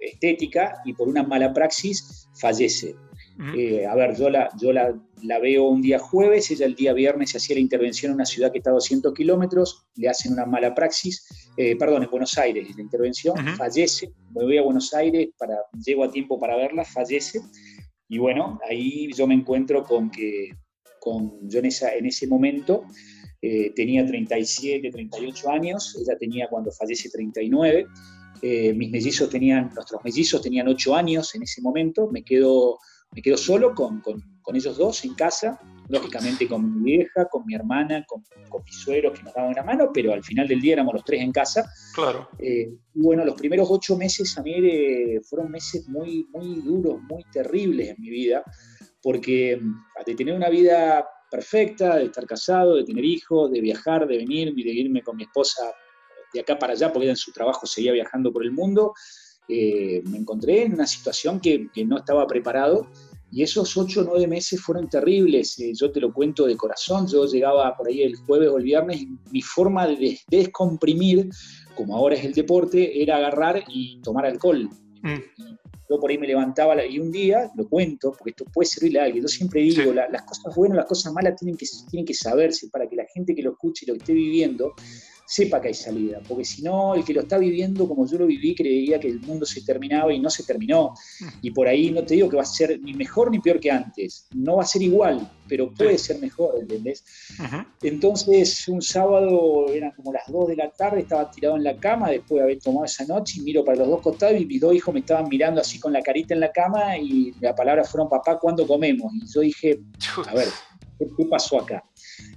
[0.01, 2.97] estética y por una mala praxis fallece.
[3.55, 4.95] Eh, a ver, yo, la, yo la,
[5.41, 8.51] veo un día jueves, ella el día viernes se hacía la intervención en una ciudad
[8.51, 12.67] que está a 200 kilómetros, le hacen una mala praxis, eh, perdón, en Buenos Aires,
[12.75, 17.41] la intervención, fallece, me voy a Buenos Aires, para, llego a tiempo para verla, fallece,
[18.09, 20.49] y bueno, ahí yo me encuentro con que,
[21.07, 22.83] con, yo en, esa, en ese momento
[23.41, 27.87] eh, tenía 37, 38 años, ella tenía cuando fallece 39,
[28.43, 32.81] eh, mis mellizos tenían, nuestros mellizos tenían 8 años en ese momento, me quedo,
[33.13, 37.47] me quedo solo con, con, con ellos dos en casa, lógicamente con mi vieja, con
[37.47, 40.61] mi hermana, con, con mis suegros que nos daban una mano, pero al final del
[40.61, 41.71] día éramos los tres en casa.
[41.95, 42.29] Claro.
[42.41, 47.23] Eh, bueno, los primeros ocho meses a mí eh, fueron meses muy, muy duros, muy
[47.33, 48.43] terribles en mi vida,
[49.07, 54.05] porque mm, de tener una vida perfecta, de estar casado, de tener hijos, de viajar,
[54.05, 55.63] de venir, de irme con mi esposa
[56.35, 58.95] de acá para allá, porque en su trabajo seguía viajando por el mundo,
[59.49, 62.89] eh, me encontré en una situación que, que no estaba preparado
[63.31, 67.07] y esos ocho o nueve meses fueron terribles, eh, yo te lo cuento de corazón,
[67.07, 71.29] yo llegaba por ahí el jueves o el viernes y mi forma de descomprimir,
[71.77, 74.69] como ahora es el deporte, era agarrar y tomar alcohol.
[75.03, 75.21] Mm.
[75.89, 79.05] Yo por ahí me levantaba y un día, lo cuento, porque esto puede servirle a
[79.05, 82.69] alguien, yo siempre digo, las cosas buenas, las cosas malas tienen que, tienen que saberse
[82.71, 84.75] para que la gente que lo escuche y lo esté viviendo
[85.27, 88.27] sepa que hay salida, porque si no, el que lo está viviendo como yo lo
[88.27, 90.95] viví creía que el mundo se terminaba y no se terminó.
[91.43, 93.71] Y por ahí no te digo que va a ser ni mejor ni peor que
[93.71, 97.05] antes, no va a ser igual, pero puede ser mejor, ¿entendés?
[97.83, 102.11] Entonces, un sábado eran como las 2 de la tarde, estaba tirado en la cama
[102.11, 104.75] después de haber tomado esa noche y miro para los dos costados y mis dos
[104.75, 108.09] hijos me estaban mirando así con la carita en la cama y la palabra fueron,
[108.09, 109.13] papá, ¿cuándo comemos?
[109.15, 109.81] Y yo dije,
[110.27, 110.49] a ver,
[110.99, 111.85] ¿qué pasó acá?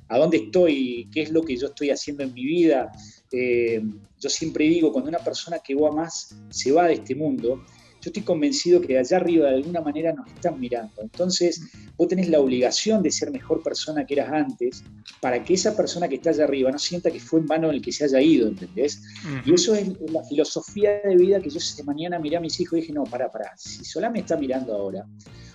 [0.07, 2.91] A dónde estoy, qué es lo que yo estoy haciendo en mi vida.
[3.31, 3.81] Eh,
[4.19, 7.63] yo siempre digo, cuando una persona que va más se va de este mundo,
[8.01, 11.01] yo estoy convencido que allá arriba de alguna manera nos están mirando.
[11.01, 11.61] Entonces,
[11.97, 14.83] vos tenés la obligación de ser mejor persona que eras antes
[15.19, 17.81] para que esa persona que está allá arriba no sienta que fue en vano el
[17.81, 19.01] que se haya ido, ¿entendés?
[19.45, 22.77] Y eso es la filosofía de vida que yo esta mañana miré a mis hijos
[22.77, 25.05] y dije, no, para, para, si Solá me está mirando ahora,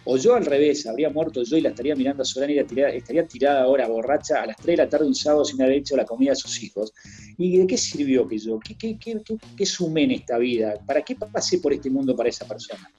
[0.06, 3.26] o yo al revés, habría muerto yo y la estaría mirando a Solana y estaría
[3.26, 6.04] tirada ahora borracha a las 3 de la tarde un sábado sin haber hecho la
[6.04, 6.92] comida a sus hijos.
[7.38, 8.58] ¿Y de qué sirvió que yo?
[8.58, 9.20] ¿Qué, qué, qué,
[9.56, 10.74] qué sumé en esta vida?
[10.86, 12.90] ¿Para qué pasé por este mundo para esa persona?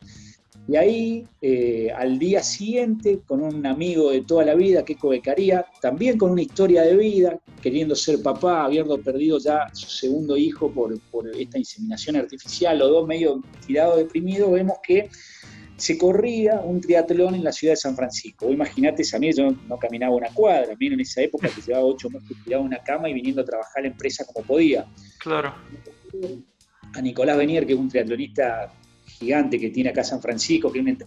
[0.67, 5.63] Y ahí, eh, al día siguiente, con un amigo de toda la vida, Keiko Becaría,
[5.79, 10.71] también con una historia de vida, queriendo ser papá, habiendo perdido ya su segundo hijo
[10.71, 15.07] por, por esta inseminación artificial, los dos medio tirados, deprimidos, vemos que
[15.77, 18.49] se corría un triatlón en la ciudad de San Francisco.
[18.51, 21.85] Imagínate, a mí yo no caminaba una cuadra, a mí en esa época que llevaba
[21.85, 24.85] ocho meses tirado en una cama y viniendo a trabajar la empresa como podía.
[25.19, 25.53] Claro.
[26.93, 28.73] A Nicolás Benier, que es un triatlonista
[29.05, 30.97] gigante que tiene acá San Francisco, que es un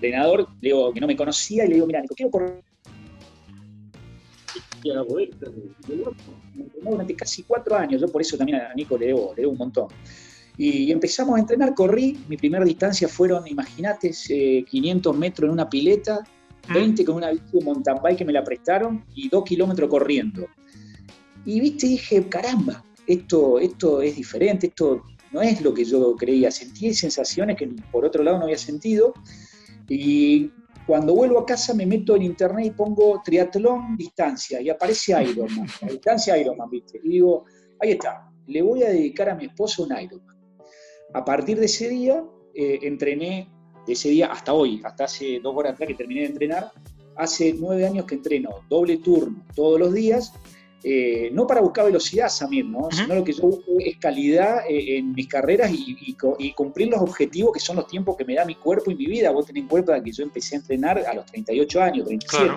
[0.00, 2.63] entrenador, le digo, que no me conocía, y le digo, mira, Nico, quiero correr
[6.82, 9.88] durante casi cuatro años, yo por eso también a Nico le debo, un montón.
[10.56, 14.12] Y, empezamos a entrenar, corrí, mi primera distancia fueron, imagínate,
[14.68, 16.22] 500 metros en una pileta,
[16.72, 17.06] 20 mm.
[17.06, 20.46] con una bici de mountain bike que me la prestaron y 2 kilómetros corriendo.
[21.44, 26.50] Y viste, dije, caramba, esto, esto es diferente, esto no es lo que yo creía,
[26.50, 29.12] sentí sensaciones que por otro lado no había sentido.
[29.88, 30.50] Y
[30.86, 35.66] cuando vuelvo a casa me meto en internet y pongo triatlón distancia y aparece Ironman,
[35.82, 37.00] la distancia Ironman, ¿viste?
[37.02, 37.44] Y digo,
[37.80, 40.36] ahí está, le voy a dedicar a mi esposo un Ironman.
[41.14, 42.22] A partir de ese día
[42.54, 43.48] eh, entrené,
[43.86, 46.72] de ese día hasta hoy, hasta hace dos horas atrás que terminé de entrenar,
[47.16, 50.32] hace nueve años que entreno doble turno todos los días
[50.86, 52.90] eh, no para buscar velocidad, Samir, ¿no?
[52.90, 56.14] sino lo que yo busco es calidad eh, en mis carreras y,
[56.54, 59.30] cumplir los objetivos que son los tiempos que me da mi cuerpo y mi vida.
[59.30, 62.52] Vos tenés en cuenta que yo empecé a entrenar a los 38 años, 37,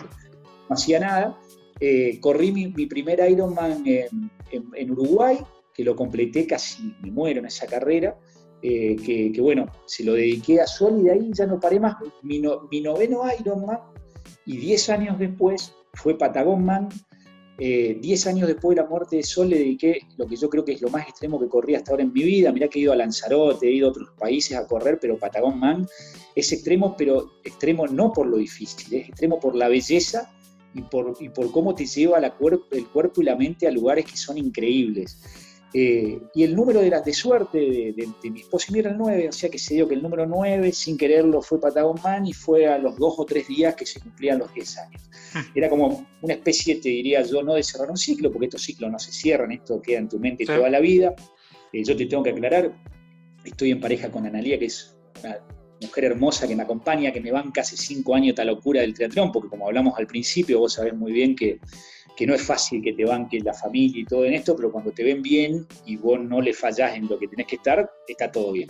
[0.69, 1.39] no hacía nada.
[1.79, 5.37] Eh, corrí mi, primer Ironman en, Uruguay,
[5.73, 8.17] que lo completé casi, me muero en esa carrera.
[8.61, 11.95] que, bueno, se lo dediqué a Sol y de ahí ya no paré más.
[12.23, 13.79] Mi, mi noveno Ironman
[14.45, 16.89] y 10 años después fue Patagonman,
[17.59, 20.63] eh, diez años después de la muerte de Sol le dediqué lo que yo creo
[20.63, 22.51] que es lo más extremo que corrí hasta ahora en mi vida.
[22.51, 25.59] Mirá que he ido a Lanzarote, he ido a otros países a correr, pero Patagón
[25.59, 25.87] Man
[26.35, 30.31] es extremo, pero extremo no por lo difícil, es extremo por la belleza
[30.75, 34.17] y por, y por cómo te lleva el cuerpo y la mente a lugares que
[34.17, 35.46] son increíbles.
[35.73, 39.31] Eh, y el número de las de suerte de, mi esposo era el 9, o
[39.31, 42.67] sea que se dio que el número 9, sin quererlo, fue Patagon Man y fue
[42.67, 45.01] a los dos o tres días que se cumplían los 10 años.
[45.33, 45.39] Hmm.
[45.55, 48.91] Era como una especie, te diría yo, no de cerrar un ciclo, porque estos ciclos
[48.91, 51.13] no se cierran, esto queda en tu mente toda la vida.
[51.73, 52.73] Eh, yo te tengo que aclarar,
[53.43, 55.37] estoy en pareja con Analia, que es una
[55.81, 59.33] mujer hermosa que me acompaña, que me banca hace cinco años esta locura del triatlón,
[59.33, 61.59] porque como hablamos al principio, vos sabés muy bien que,
[62.25, 65.03] no es fácil que te banque la familia y todo en esto, pero cuando te
[65.03, 68.53] ven bien y vos no le fallás en lo que tenés que estar, está todo
[68.53, 68.69] bien.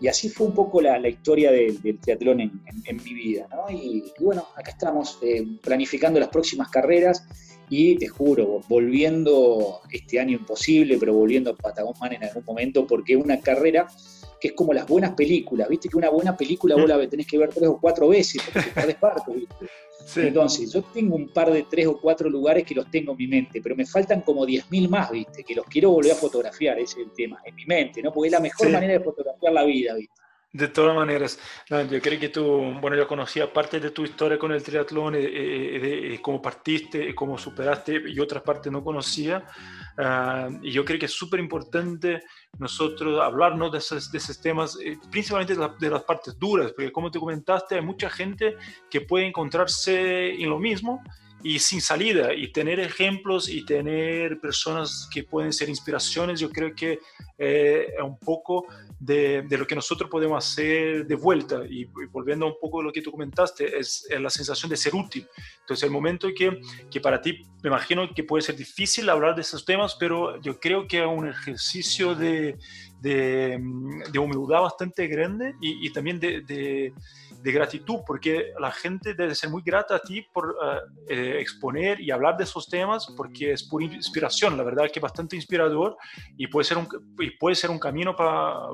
[0.00, 3.48] Y así fue un poco la, historia del, triatlón en, mi vida.
[3.50, 3.70] ¿no?
[3.70, 7.26] Y, bueno, acá estamos eh, planificando las próximas carreras
[7.68, 12.86] y te juro, volviendo este año imposible, pero volviendo a Patagón Man en algún momento,
[12.86, 13.88] porque una carrera
[14.40, 17.38] que es como las buenas películas, viste que una buena película vos la tenés que
[17.38, 19.66] ver tres o cuatro veces, porque te partes, ¿viste?
[20.16, 23.26] Entonces, yo tengo un par de tres o cuatro lugares que los tengo en mi
[23.26, 25.44] mente, pero me faltan como 10.000 más, ¿viste?
[25.44, 28.12] Que los quiero volver a fotografiar, ese es el tema, en mi mente, ¿no?
[28.12, 30.14] Porque es la mejor manera de fotografiar la vida, ¿viste?
[30.50, 31.38] De todas maneras,
[31.68, 35.20] yo creo que tú, bueno, yo conocía parte de tu historia con el triatlón, eh,
[35.22, 39.44] eh, de, cómo partiste, cómo superaste, y otras partes no conocía.
[39.98, 42.22] Ah, y yo creo que es súper importante
[42.58, 47.10] nosotros hablarnos de esos, de temas, eh, principalmente de, de, las partes duras, porque como
[47.10, 48.56] te comentaste, hay mucha gente
[48.88, 51.02] que puede encontrarse en lo mismo
[51.42, 56.74] y sin salida y tener ejemplos y tener personas que pueden ser inspiraciones, yo creo
[56.74, 56.98] que
[57.38, 58.66] eh, es un poco
[59.00, 62.92] de, de, lo que nosotros podemos hacer de vuelta y, volviendo un poco a lo
[62.92, 65.26] que tú comentaste, es, la sensación de ser útil.
[65.60, 69.42] Entonces el momento que, que para ti, me imagino que puede ser difícil hablar de
[69.42, 72.58] esos temas, pero yo creo que es un ejercicio de,
[73.00, 73.58] de,
[74.12, 76.92] de humildad bastante grande y, y también de
[77.42, 80.78] de gratitud, porque la gente debe ser muy grata a ti por eh,
[81.08, 85.02] eh, exponer y hablar de esos temas, porque es pura inspiración, la verdad que es
[85.02, 85.96] bastante inspirador
[86.36, 86.88] y puede ser un,
[87.18, 88.70] y puede ser un camino para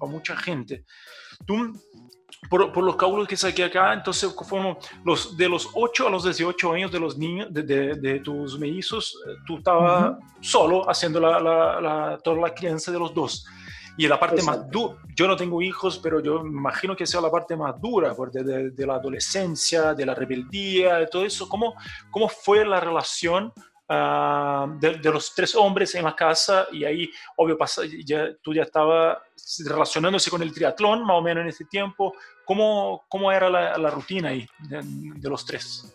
[0.00, 0.84] mucha gente.
[1.46, 1.72] Tú,
[2.50, 6.24] por, por, los cálculos que saqué acá, entonces fueron los, de los 8 a los
[6.24, 11.40] 18 años de los niños, de, de, tus mellizos, eh, tú estabas solo haciendo la,
[11.40, 13.46] la, toda la crianza de los dos.
[13.98, 17.20] Y la parte más dura, yo no tengo hijos, pero yo me imagino que sea
[17.20, 21.48] la parte más dura de, de, la adolescencia, de la rebeldía, de todo eso.
[21.48, 21.74] ¿Cómo,
[22.08, 23.52] cómo fue la relación
[23.88, 26.68] uh, de, de, los tres hombres en la casa?
[26.70, 29.18] Y ahí, obvio, pasa, ya, tú ya estabas
[29.66, 32.14] relacionándose con el triatlón más o menos en ese tiempo.
[32.46, 35.92] ¿Cómo, cómo era la, la rutina ahí de, de los tres?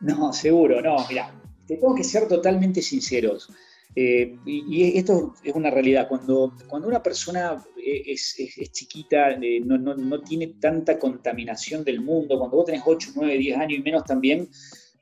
[0.00, 1.32] No, seguro, no, mira,
[1.68, 3.48] te tengo que ser totalmente sinceros.
[3.96, 6.08] Eh, y, esto es una realidad.
[6.08, 8.36] Cuando, cuando una persona es,
[8.72, 13.38] chiquita, eh, no, no, no, tiene tanta contaminación del mundo, cuando vos tenés 8, 9,
[13.38, 14.48] 10 años y menos también,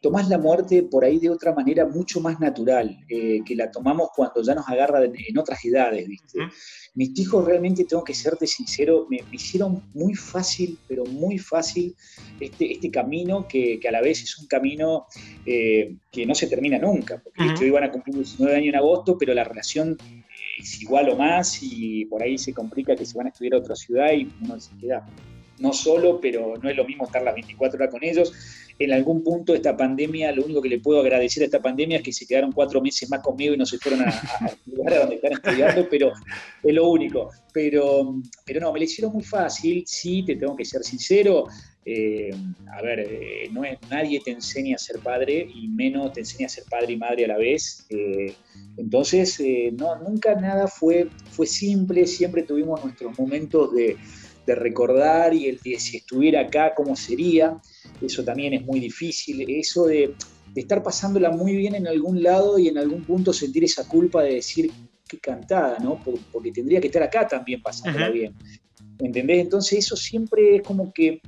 [0.02, 4.10] tomás la muerte por ahí de otra manera mucho más natural, eh, que la tomamos
[4.14, 6.40] cuando ya nos agarra en, otras edades, ¿viste?
[6.94, 11.94] Mis hijos realmente, tengo que serte sincero, me, hicieron muy fácil, pero muy fácil
[12.40, 15.06] este, este camino que, a la vez es un camino
[15.46, 19.16] eh, que no se termina nunca, porque uh iban a cumplir 19 años en agosto,
[19.16, 19.96] pero la relación
[20.58, 23.58] es igual o más y por ahí se complica que se van a estudiar a
[23.58, 25.06] otra ciudad y uno se queda
[25.58, 28.32] no solo, pero no es lo mismo estar las 24 horas con ellos
[28.78, 32.02] en algún punto esta pandemia, lo único que le puedo agradecer a esta pandemia es
[32.02, 34.46] que se quedaron cuatro meses más conmigo y no se fueron a, a
[34.92, 36.12] a donde están estudiando, pero
[36.62, 37.30] es lo único.
[37.52, 41.46] Pero, pero no, me lo hicieron muy fácil, sí, te tengo que ser sincero.
[41.84, 42.30] Eh,
[42.72, 46.46] a ver, eh, no es, nadie te enseña a ser padre y menos te enseña
[46.46, 47.86] a ser padre y madre a la vez.
[47.90, 48.32] Eh,
[48.76, 49.42] entonces,
[49.76, 53.96] no, nunca nada fue, fue simple, siempre tuvimos nuestros momentos de,
[54.46, 57.60] de recordar y el de si estuviera acá, cómo sería
[58.00, 60.14] eso también es muy difícil, eso de,
[60.54, 64.34] estar pasándola muy bien en algún lado y en algún punto sentir esa culpa de
[64.34, 64.70] decir
[65.08, 65.98] qué cantada, ¿no?
[66.30, 68.34] Porque tendría que estar acá también pasándola bien.
[68.98, 69.40] ¿Entendés?
[69.40, 71.22] Entonces eso siempre es como que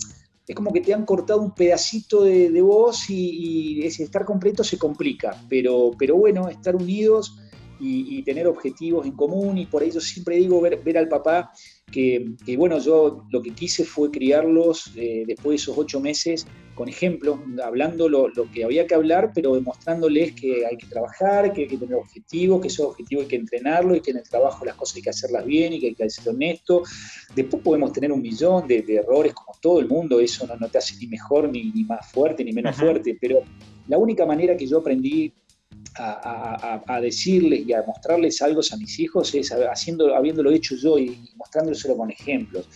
[0.47, 4.63] es como que te han cortado un pedacito de, de vos y, y, estar completo
[4.63, 5.43] se complica.
[5.49, 7.35] Pero, pero bueno, estar unidos
[7.81, 11.51] y, tener objetivos en común y por eso siempre digo ver, ver al papá
[11.93, 16.89] que, bueno, yo lo que quise fue criarlos eh, después de esos ocho meses con
[16.89, 21.69] ejemplos, hablando lo, que había que hablar, pero demostrándoles que hay que trabajar, que hay
[21.69, 24.75] que tener objetivos, que esos objetivos hay que entrenarlos y que en el trabajo las
[24.75, 26.83] cosas hay que hacerlas bien y que hay que ser honesto.
[27.37, 30.79] Después podemos tener un millón de, errores como todo el mundo, eso no, no te
[30.79, 33.43] hace ni mejor, ni, ni más fuerte, ni menos fuerte, pero
[33.87, 35.33] la única manera que yo aprendí
[35.97, 41.19] a, decirles y a mostrarles algo a mis hijos es haciendo, habiéndolo hecho yo y,
[41.37, 42.69] mostrándoselo con ejemplos.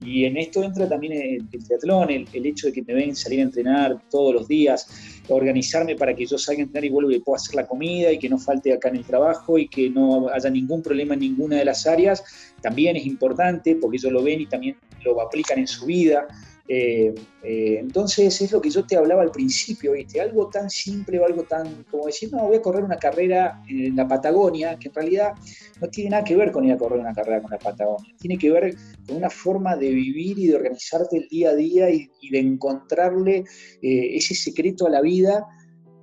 [0.00, 3.42] Y en esto entra también el, triatlón, el, hecho de que me ven salir a
[3.42, 4.86] entrenar todos los días,
[5.28, 8.18] organizarme para que yo salga a entrenar y vuelva y pueda hacer la comida y
[8.18, 11.56] que no falte acá en el trabajo y que no haya ningún problema en ninguna
[11.56, 12.22] de las áreas,
[12.62, 16.28] también es importante porque ellos lo ven y también lo aplican en su vida.
[16.70, 20.20] Eh, eh, entonces es lo que yo te hablaba al principio, ¿viste?
[20.20, 23.96] Algo tan simple o algo tan como decir, no, voy a correr una carrera en
[23.96, 25.32] la Patagonia, que en realidad
[25.80, 28.36] no tiene nada que ver con ir a correr una carrera con la Patagonia, tiene
[28.36, 32.10] que ver con una forma de vivir y de organizarte el día a día y,
[32.30, 33.44] de encontrarle
[33.80, 35.46] eh, ese secreto a la vida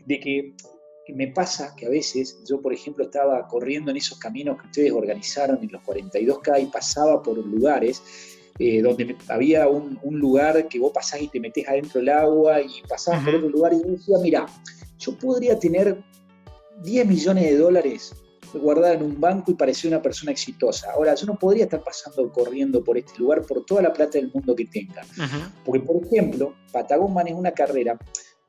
[0.08, 0.56] de que
[1.14, 4.92] me pasa que a veces yo, por ejemplo, estaba corriendo en esos caminos que ustedes
[4.92, 8.02] organizaron en los 42K y pasaba por lugares
[8.58, 12.82] eh, donde había un, lugar que vos pasás y te metés adentro del agua y
[12.88, 14.46] pasabas por otro lugar y yo decía, mira,
[14.98, 16.02] yo podría tener
[16.82, 18.16] 10 millones de dólares
[18.54, 20.92] guardados en un banco y parecer una persona exitosa.
[20.92, 24.32] Ahora, yo no podría estar pasando corriendo por este lugar por toda la plata del
[24.34, 25.02] mundo que tenga.
[25.64, 27.98] Porque, por ejemplo, Patagon es una carrera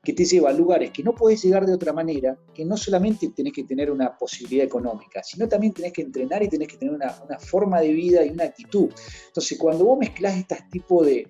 [0.07, 3.29] que te lleva a lugares que no puedes llegar de otra manera, que no solamente
[3.35, 6.95] tenés que tener una posibilidad económica, sino también tenés que entrenar y tenés que tener
[6.95, 8.89] una, forma de vida y una actitud.
[9.27, 11.29] Entonces, cuando vos mezclas este tipo de,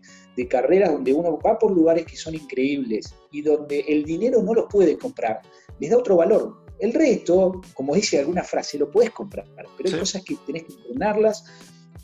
[0.51, 4.67] carreras donde uno va por lugares que son increíbles y donde el dinero no los
[4.71, 5.41] puede comprar,
[5.81, 6.63] les da otro valor.
[6.79, 9.47] El resto, como dice alguna frase, lo puedes comprar,
[9.79, 11.45] pero hay cosas que tenés que entrenarlas,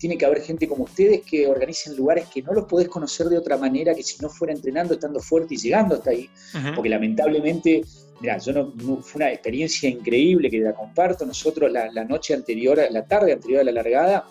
[0.03, 3.39] tiene que haber gente como ustedes que organicen lugares que no los podés conocer de
[3.39, 6.29] otra manera que si no fuera entrenando, estando fuerte y llegando hasta ahí.
[6.75, 7.83] Porque lamentablemente,
[8.21, 11.25] mira, yo no, fue una experiencia increíble que la comparto.
[11.25, 14.27] Nosotros la, noche anterior, la tarde anterior a la largada,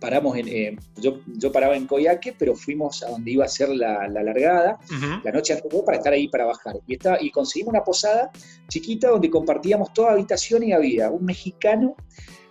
[0.00, 3.68] paramos en, eh, yo, yo, paraba en Coyaque, pero fuimos a donde iba a ser
[3.68, 4.80] la, largada,
[5.22, 6.80] la noche anterior para estar ahí para bajar.
[6.88, 8.32] Y, está, y conseguimos una posada
[8.66, 11.94] chiquita donde compartíamos toda habitación y había un mexicano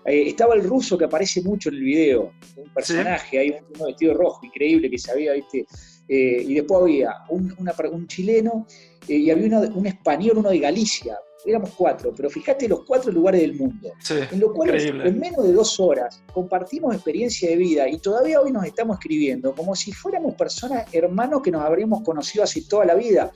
[0.06, 4.14] eh, estaba el ruso que aparece mucho en el video, un personaje, hay un, vestido
[4.14, 5.66] rojo increíble que sabía, ¿viste?
[6.08, 8.68] Eh, y después había un, un chileno
[9.08, 11.18] eh, y había un español, uno de Galicia.
[11.48, 15.54] Éramos cuatro, pero fíjate los cuatro lugares del mundo, en lo cual en menos de
[15.54, 20.34] dos horas compartimos experiencia de vida y todavía hoy nos estamos escribiendo como si fuéramos
[20.34, 23.32] personas hermanos que nos habríamos conocido hace toda la vida.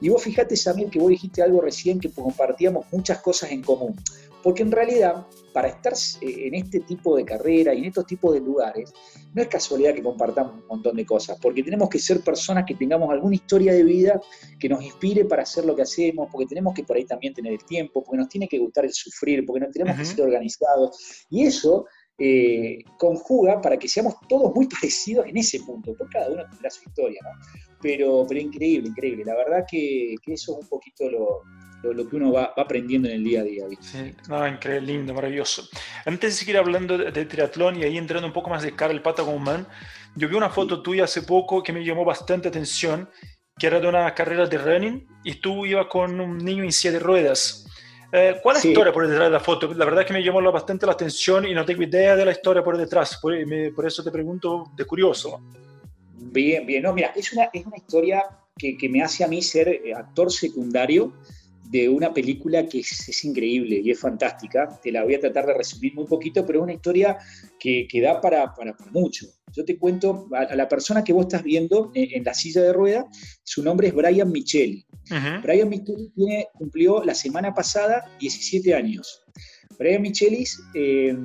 [0.00, 3.94] Y vos fíjate, Samir, que vos dijiste algo recién que compartíamos muchas cosas en común.
[4.42, 8.32] Porque en realidad, para estar eh, en este tipo de carrera y en estos tipos
[8.32, 8.92] de lugares,
[9.34, 12.74] no es casualidad que compartamos un montón de cosas, porque tenemos que ser personas que
[12.74, 14.20] tengamos alguna historia de vida
[14.58, 17.52] que nos inspire para hacer lo que hacemos, porque tenemos que por ahí también tener
[17.52, 21.26] el tiempo, porque nos tiene que gustar el sufrir, porque nos tenemos que ser organizados.
[21.28, 21.86] Y eso
[22.18, 26.70] eh, conjuga para que seamos todos muy parecidos en ese punto, porque cada uno tendrá
[26.70, 27.30] su historia, ¿no?
[27.82, 29.24] Pero, pero increíble, increíble.
[29.24, 31.42] La verdad que, que eso es un poquito lo,
[31.82, 33.64] lo, que uno va, aprendiendo en el día a día.
[33.80, 35.68] Sí, no, increíble, lindo, maravilloso.
[36.04, 39.02] Antes de seguir hablando de, triatlón y ahí entrando un poco más de cara al
[39.40, 39.66] Man,
[40.14, 43.08] yo vi una foto tuya hace poco que me llamó bastante atención,
[43.58, 46.92] que era de una carrera de running y tú ibas con un niño en silla
[46.92, 47.66] de ruedas.
[48.12, 49.72] Eh, ¿Cuál es la historia por detrás de la foto?
[49.72, 52.32] La verdad es que me llamó bastante la atención y no tengo idea de la
[52.32, 53.34] historia por detrás, por,
[53.74, 55.40] por eso te pregunto de curioso.
[56.14, 58.24] Bien, bien, no, mira, es una, es una historia
[58.56, 61.12] que, que me hace a mí ser eh, actor secundario
[61.70, 64.80] de una película que es, increíble y es fantástica.
[64.82, 67.16] Te la voy a tratar de resumir muy poquito, pero es una historia
[67.58, 69.26] que, que da para, para, mucho.
[69.52, 73.06] Yo te cuento, a, la persona que vos estás viendo en, la silla de rueda,
[73.44, 74.84] su nombre es Brian Micheli.
[75.42, 79.22] Brian Micheli tiene, cumplió la semana pasada 17 años.
[79.80, 81.16] Brian Michelis, eh,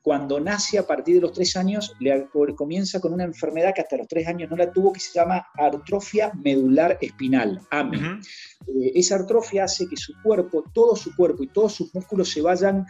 [0.00, 3.96] cuando nace a partir de los tres años, le, comienza con una enfermedad que hasta
[3.96, 8.20] los tres años no la tuvo, que se llama artrofia medular espinal, AME.
[8.68, 12.40] Eh, esa artrofia hace que su cuerpo, todo su cuerpo y todos sus músculos se
[12.40, 12.86] vayan,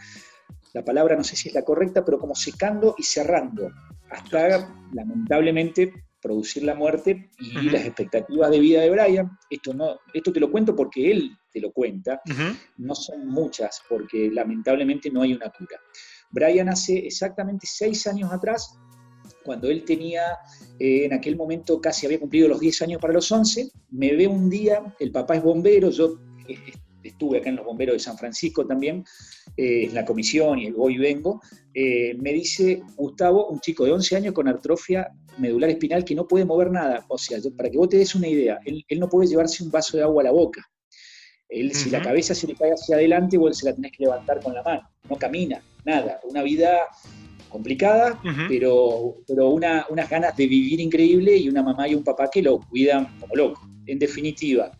[0.75, 3.71] la palabra no sé si es la correcta, pero como secando y cerrando,
[4.11, 9.31] hasta lamentablemente producir la muerte y las expectativas de vida de Brian.
[9.49, 12.21] Esto, no, esto te lo cuento porque él te lo cuenta,
[12.79, 15.79] no son muchas porque lamentablemente no hay una cura.
[16.29, 18.77] Brian hace exactamente seis años atrás,
[19.45, 20.37] cuando él tenía,
[20.77, 24.27] eh, en aquel momento casi había cumplido los 10 años para los 11, me ve
[24.27, 26.57] un día, el papá es bombero, yo eh,
[27.01, 29.05] estuve acá en los bomberos de San Francisco también,
[29.55, 31.39] eh, en la comisión y el voy y vengo,
[31.73, 36.45] me dice Gustavo, un chico de 11 años con artrofia medular espinal que no puede
[36.45, 37.05] mover nada.
[37.09, 39.97] O sea, para que vos te des una idea, él, no puede llevarse un vaso
[39.97, 40.61] de agua a la boca.
[41.49, 44.41] Él, si la cabeza se le cae hacia adelante, vos se la tenés que levantar
[44.41, 44.89] con la mano.
[45.09, 46.19] No camina, nada.
[46.23, 46.87] Una vida
[47.49, 48.19] complicada,
[48.49, 52.41] pero, pero una, unas ganas de vivir increíble y una mamá y un papá que
[52.41, 53.61] lo cuidan como loco.
[53.85, 54.71] En definitiva,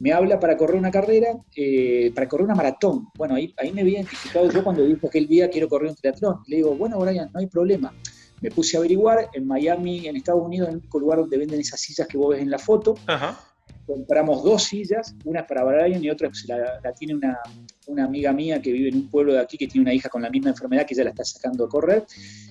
[0.00, 3.08] me habla para correr una carrera, eh, para correr una maratón.
[3.16, 6.40] Bueno, ahí, ahí me había identificado yo cuando dijo aquel día quiero correr un triatlón.
[6.46, 7.94] Le digo, bueno, Brian, no hay problema.
[8.40, 11.60] Me puse a averiguar, en Miami, en Estados Unidos, es el único lugar donde venden
[11.60, 12.94] esas sillas que vos ves en la foto.
[13.06, 13.38] Ajá
[13.86, 17.38] compramos dos sillas, una para Brian y otra pues, la, tiene una,
[17.86, 20.22] una, amiga mía que vive en un pueblo de aquí que tiene una hija con
[20.22, 22.04] la misma enfermedad que ya la está sacando a correr.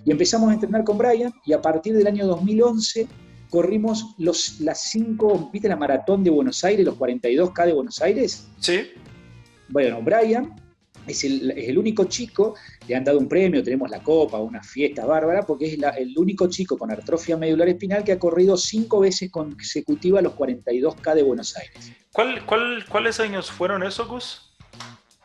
[0.06, 3.08] Y empezamos a entrenar con Brian y a partir del año 2011
[3.50, 8.48] corrimos los, las cinco, ¿viste la maratón de Buenos Aires, los 42K de Buenos Aires?
[8.60, 8.88] Sí.
[9.70, 10.54] Bueno, Brian
[11.08, 12.56] es el, único chico,
[12.88, 16.48] le han dado un premio, tenemos la copa, una fiesta bárbara, porque es el único
[16.48, 21.56] chico con atrofia medular espinal que ha corrido cinco veces consecutivas los 42K de Buenos
[21.58, 21.92] Aires.
[22.12, 24.54] ¿Cuál, cuál, cuáles años fueron esos, Gus?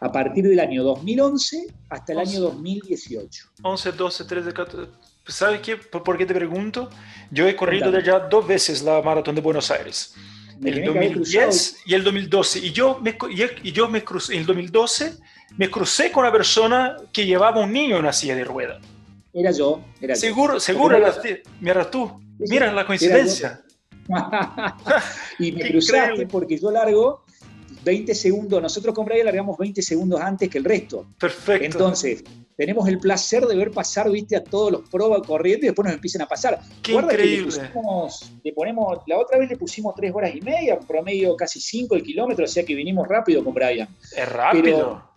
[0.00, 3.44] A partir del año 2011 hasta el año 2018.
[3.62, 4.90] 11, 12, 13, 14.
[5.26, 5.76] ¿Sabes qué?
[5.76, 6.90] ¿Por, qué te pregunto?
[7.30, 10.14] Yo he corrido ya dos veces la maratón de Buenos Aires.
[10.62, 12.58] el 2010 y el 2012.
[12.60, 13.16] Y yo me,
[13.62, 15.18] y yo me crucé, en el 2012
[15.56, 18.80] me crucé con una persona que llevaba un niño en una silla de rueda.
[19.32, 20.98] Era yo, era Seguro, seguro,
[21.60, 23.62] mira tú, mira la coincidencia.
[25.38, 27.24] y me cruzaste porque yo largo
[27.84, 31.06] 20 segundos, nosotros con Brian largamos 20 segundos antes que el resto.
[31.18, 31.64] Perfecto.
[31.64, 32.24] Entonces,
[32.56, 35.94] tenemos el placer de ver pasar, viste, a todos los pruebas corriendo y después nos
[35.94, 36.60] empiezan a pasar.
[36.82, 37.70] Qué increíble.
[38.44, 42.02] le, ponemos, la otra vez le pusimos 3 horas y media, promedio casi 5 el
[42.02, 43.88] kilómetro, o sea que vinimos rápido con Brian.
[44.14, 45.09] Es rápido.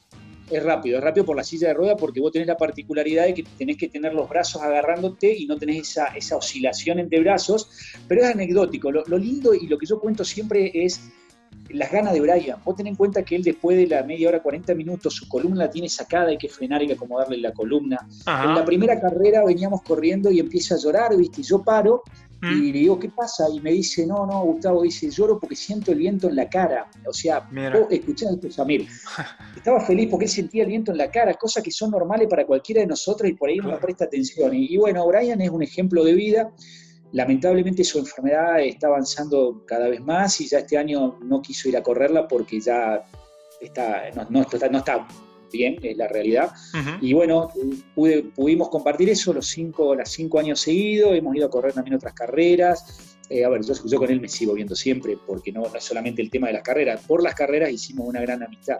[0.49, 3.33] Es rápido, es rápido por la silla de rueda porque vos tenés la particularidad de
[3.33, 7.69] que tenés que tener los brazos agarrándote y no tenés esa, esa oscilación entre brazos,
[8.07, 8.91] pero es anecdótico.
[8.91, 11.01] lo lindo y lo que yo cuento siempre es
[11.69, 12.59] las ganas de Brian.
[12.63, 15.65] Vos ten en cuenta que él después de la media hora, 40 minutos, su columna
[15.65, 18.07] la tiene sacada, hay que frenar, hay que acomodarle la columna.
[18.25, 21.41] En la primera carrera veníamos corriendo y empieza a llorar, ¿viste?
[21.41, 22.03] Y yo paro
[22.51, 23.45] y le digo, ¿qué pasa?
[23.53, 26.89] Y me dice, no, no, Gustavo, dice, lloro porque siento el viento en la cara.
[27.07, 28.87] O sea, vos escuchá esto, Samir.
[29.55, 32.45] Estaba feliz porque él sentía el viento en la cara, cosas que son normales para
[32.45, 34.53] cualquiera de nosotros y por ahí no presta atención.
[34.53, 36.53] Y, y bueno, Brian es un ejemplo de vida
[37.13, 41.77] Lamentablemente su enfermedad está avanzando cada vez más y ya este año no quiso ir
[41.77, 43.03] a correrla porque ya
[43.61, 45.07] está, no, está,
[45.53, 46.51] bien, es la realidad.
[46.99, 47.49] Y bueno,
[48.35, 52.13] pudimos compartir eso los cinco, los cinco años seguidos, hemos ido a correr también otras
[52.13, 53.17] carreras.
[53.29, 55.83] Eh, a ver, yo, yo, con él me sigo viendo siempre, porque no, no es
[55.83, 58.79] solamente el tema de las carreras, por las carreras hicimos una gran amistad.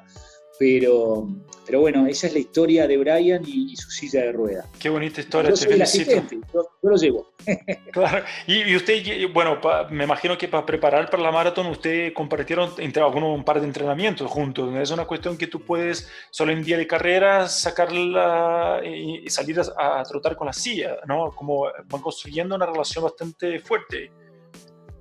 [0.64, 1.28] Pero,
[1.66, 4.66] pero bueno, esa es la historia de Brian y, su silla de rueda.
[4.80, 7.34] Qué bonita historia, yo soy el asistente, yo, lo llevo.
[7.91, 9.03] claro, y, usted,
[9.34, 9.59] bueno,
[9.91, 13.68] me imagino que para preparar para la maratón usted compartieron entre algunos un par de
[13.68, 14.74] entrenamientos juntos.
[14.78, 20.01] Es una cuestión que tú puedes solo en día de carrera sacarla y, salir a,
[20.03, 21.32] trotar con la silla, ¿no?
[21.36, 24.14] Como van construyendo una relación bastante fuerte.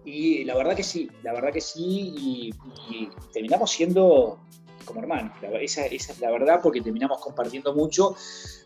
[0.05, 2.51] Y la verdad que sí, la verdad que sí, y,
[2.91, 4.41] y terminamos siendo
[4.85, 5.33] como hermanos.
[5.61, 8.15] esa, es la verdad, porque terminamos compartiendo mucho,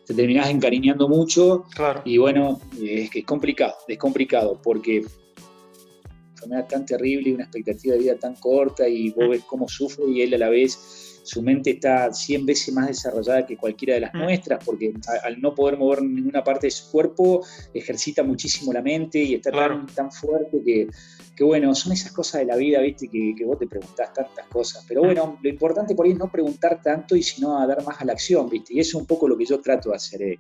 [0.07, 1.65] te terminás encariñando mucho.
[2.05, 7.45] Y bueno, es que es complicado, es complicado, porque una enfermedad tan terrible y una
[7.45, 11.06] expectativa de vida tan corta, y vos ves cómo sufre y él a la vez
[11.27, 14.19] su mente está 100 veces más desarrollada que cualquiera de las mm.
[14.19, 19.19] nuestras, porque al no poder mover ninguna parte de su cuerpo, ejercita muchísimo la mente
[19.19, 20.89] y está tan, tan fuerte que,
[21.35, 24.47] que, bueno, son esas cosas de la vida, viste, que, que, vos te preguntás tantas
[24.47, 24.85] cosas.
[24.87, 28.01] Pero bueno, lo importante por ahí es no preguntar tanto y sino a dar más
[28.01, 30.23] a la acción, viste, y eso es un poco lo que yo trato de hacer.
[30.23, 30.39] Eh.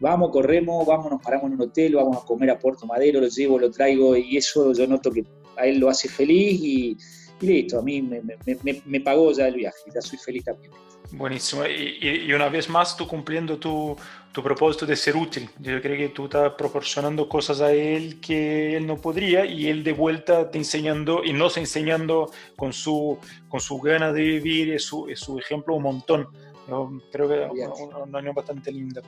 [0.00, 3.28] Vamos, corremos, vamos, nos paramos en un hotel, vamos a comer a Puerto Madero, lo
[3.28, 5.26] llevo, lo traigo, y eso yo noto que
[5.58, 6.96] a él lo hace feliz y
[7.42, 10.70] y listo, a mí me, pagó ya el viaje, ya soy feliz también.
[11.10, 11.64] Buenísimo.
[11.66, 13.96] Y, una vez más, tú cumpliendo tu,
[14.32, 15.50] tu, propósito de ser útil.
[15.58, 19.84] Yo creo que tú estás proporcionando cosas a él que él no podría y él
[19.84, 23.18] de vuelta te enseñando y nos enseñando con su,
[23.48, 26.28] con su gana de vivir y su, su ejemplo un montón.
[26.68, 27.68] Yo creo que es
[28.06, 29.02] un, año bastante lindo.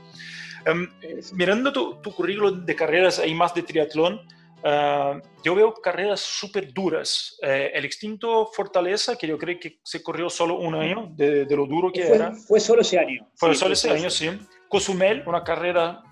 [0.67, 0.89] Em,
[1.33, 4.21] mirando tu, tu currículum de carreras, hay más de triatlón.
[4.67, 7.37] Ah, yo veo carreras súper duras.
[7.43, 11.67] Eh, el extinto Fortaleza, que yo creo que se corrió solo un año de, lo
[11.67, 12.33] duro que fue, era.
[12.33, 13.29] Fue solo ese año.
[13.37, 14.31] Fue solo ese año, sí.
[14.69, 16.03] Cozumel, una carrera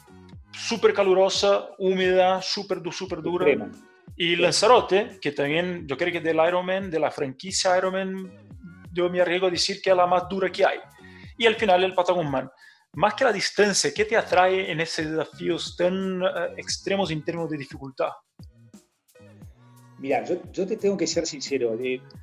[0.52, 3.46] súper calurosa, húmeda, súper super dura.
[4.18, 8.30] Y Lanzarote, que también yo creo que del Ironman, de la franquicia Ironman,
[8.92, 10.78] yo me arriesgo a decir que es la más dura que hay.
[11.38, 12.50] Y al final el Patagonman
[12.94, 17.50] más que la distancia, ¿qué te atrae en esos desafíos tan eh, extremos en términos
[17.50, 18.10] de dificultad?
[20.02, 21.78] Mira, yo, te tengo que ser sincero.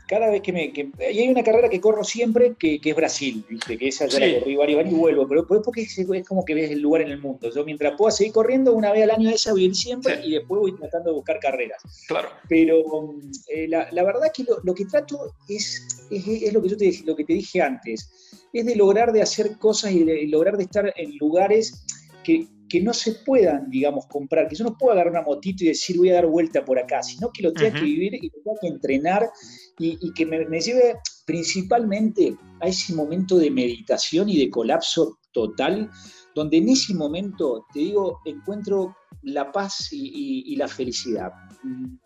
[0.05, 0.65] cada vez que me.
[0.65, 3.77] y hay una carrera que corro siempre que, es Brasil, ¿viste?
[3.77, 6.71] que esa ya la corrí varios y vuelvo, pero, es porque es, como que ves
[6.71, 7.49] el lugar en el mundo.
[7.49, 10.33] Yo, mientras pueda seguir corriendo, una vez al año esa voy a ir siempre y
[10.33, 11.81] después voy tratando de buscar carreras.
[12.09, 12.27] Claro.
[12.49, 13.15] Pero
[13.47, 17.23] eh, la, verdad que lo, que trato es, es, lo, que yo te, lo que
[17.23, 18.11] te dije antes:
[18.51, 21.85] es de lograr de hacer cosas y de lograr de estar en lugares
[22.25, 25.67] que que no se puedan, digamos, comprar, que yo no pueda agarrar una motito y
[25.67, 28.43] decir voy a dar vuelta por acá, sino que lo tenga que vivir y lo
[28.43, 29.29] tenga que entrenar
[29.79, 35.89] y, que me, lleve principalmente a ese momento de meditación y de colapso total,
[36.35, 41.31] donde en ese momento, te digo, encuentro la paz y, la felicidad.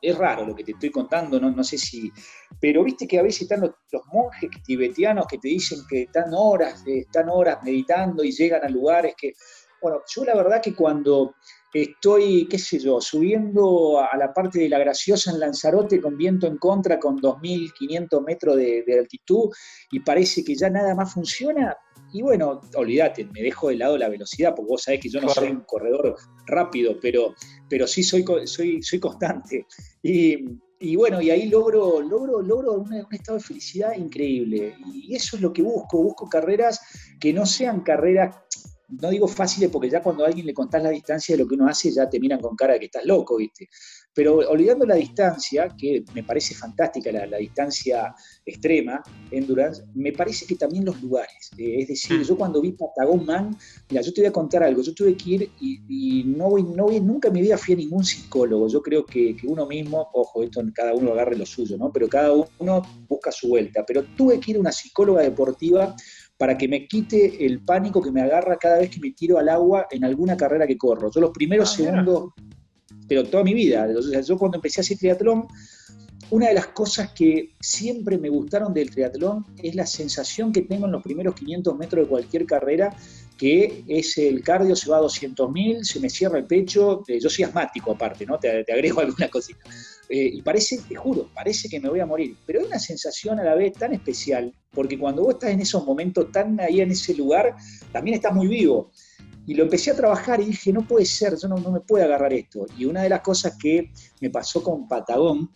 [0.02, 2.12] es raro lo que te estoy contando, no, no sé si,
[2.60, 3.72] pero viste que a veces están los,
[4.12, 9.14] monjes tibetianos que te dicen que están horas, están horas meditando y llegan a lugares
[9.18, 9.34] que,
[9.84, 11.36] bueno, yo la verdad que cuando
[11.72, 16.48] estoy, qué sé yo, subiendo a la parte de la Graciosa en Lanzarote con viento
[16.48, 19.52] en contra, con 2.500 metros de, de altitud,
[19.92, 21.78] y parece que ya nada más funciona,
[22.14, 25.30] y bueno, olvídate, me dejo de lado la velocidad, porque vos sabés que yo no
[25.30, 26.16] soy un corredor
[26.46, 27.34] rápido, pero,
[27.68, 29.66] pero sí soy, soy, soy constante.
[30.04, 34.76] Y, bueno, y ahí logro, logro, logro un, estado de felicidad increíble.
[34.94, 36.80] Y eso es lo que busco, busco carreras
[37.20, 38.36] que no sean carreras
[39.02, 41.56] no digo fáciles porque ya cuando a alguien le contás la distancia de lo que
[41.56, 43.70] uno hace ya te miran con cara de que estás loco, ¿viste?
[44.14, 48.14] Pero olvidando la distancia, que me parece fantástica la, distancia
[48.46, 51.50] extrema, endurance, me parece que también los lugares.
[51.58, 52.24] Eh, es decir, mm.
[52.24, 53.58] yo cuando vi Patagón Man,
[53.90, 56.86] mira, yo te voy a contar algo, yo tuve que ir y, no, voy, no
[56.86, 58.68] voy, nunca en mi vida fui a ningún psicólogo.
[58.68, 61.92] Yo creo que, que, uno mismo, ojo, esto cada uno agarre lo suyo, ¿no?
[61.92, 63.84] Pero cada uno busca su vuelta.
[63.86, 65.96] Pero tuve que ir a una psicóloga deportiva
[66.44, 69.48] para que me quite el pánico que me agarra cada vez que me tiro al
[69.48, 71.10] agua en alguna carrera que corro.
[71.10, 72.34] Yo los primeros ah, segundos,
[73.08, 73.88] pero toda mi vida,
[74.28, 75.48] yo cuando empecé a hacer triatlón,
[76.32, 80.86] una de las cosas que siempre me gustaron del triatlón es la sensación que tengo
[80.86, 82.94] en los primeros 500 metros de cualquier carrera,
[83.38, 87.30] que es el cardio, se va a 200.000, se me cierra el pecho, eh, yo
[87.30, 88.38] soy asmático aparte, ¿no?
[88.38, 89.62] Te, te agrego alguna cosita.
[90.16, 93.40] Eh, y parece, te juro, parece que me voy a morir, pero hay una sensación
[93.40, 96.92] a la vez tan especial, porque cuando vos estás en esos momentos tan ahí en
[96.92, 97.56] ese lugar,
[97.92, 98.92] también estás muy vivo.
[99.48, 102.32] Y lo empecé a trabajar y dije, no puede ser, yo no, me puedo agarrar
[102.32, 102.68] esto.
[102.78, 103.92] Y una de las cosas que
[104.22, 105.50] me pasó con Patagón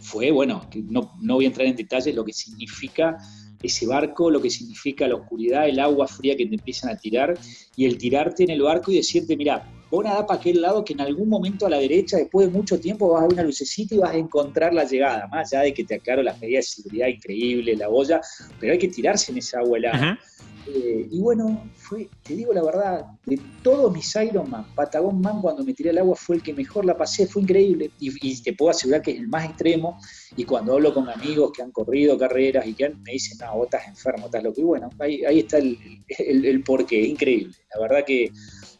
[0.00, 3.18] fue, bueno, que no, no voy a entrar en detalles, lo que significa
[3.62, 7.38] ese barco, lo que significa la oscuridad, el agua fría que te empiezan a tirar
[7.76, 10.92] y el tirarte en el barco y decirte, mira, vos nada para aquel lado que
[10.92, 13.94] en algún momento a la derecha, después de mucho tiempo, vas a ver una lucecita
[13.94, 16.82] y vas a encontrar la llegada, más allá de que te aclaro las medidas de
[16.82, 18.20] seguridad increíble, la boya,
[18.58, 20.18] pero hay que tirarse en esa agua helada.
[20.66, 25.64] Eh, y bueno, fue, te digo la verdad, de todos mis Ironman, Patagón Man cuando
[25.64, 27.90] me tiré al agua fue el que mejor la pasé, fue increíble.
[27.98, 29.98] Y, te puedo asegurar que es el más extremo.
[30.36, 33.66] Y cuando hablo con amigos que han corrido carreras y que me dicen, no, vos
[33.66, 34.60] estás enfermo, estás loco.
[34.60, 35.78] Y bueno, ahí, ahí está el,
[36.18, 37.54] el, el porqué, increíble.
[37.74, 38.30] La verdad que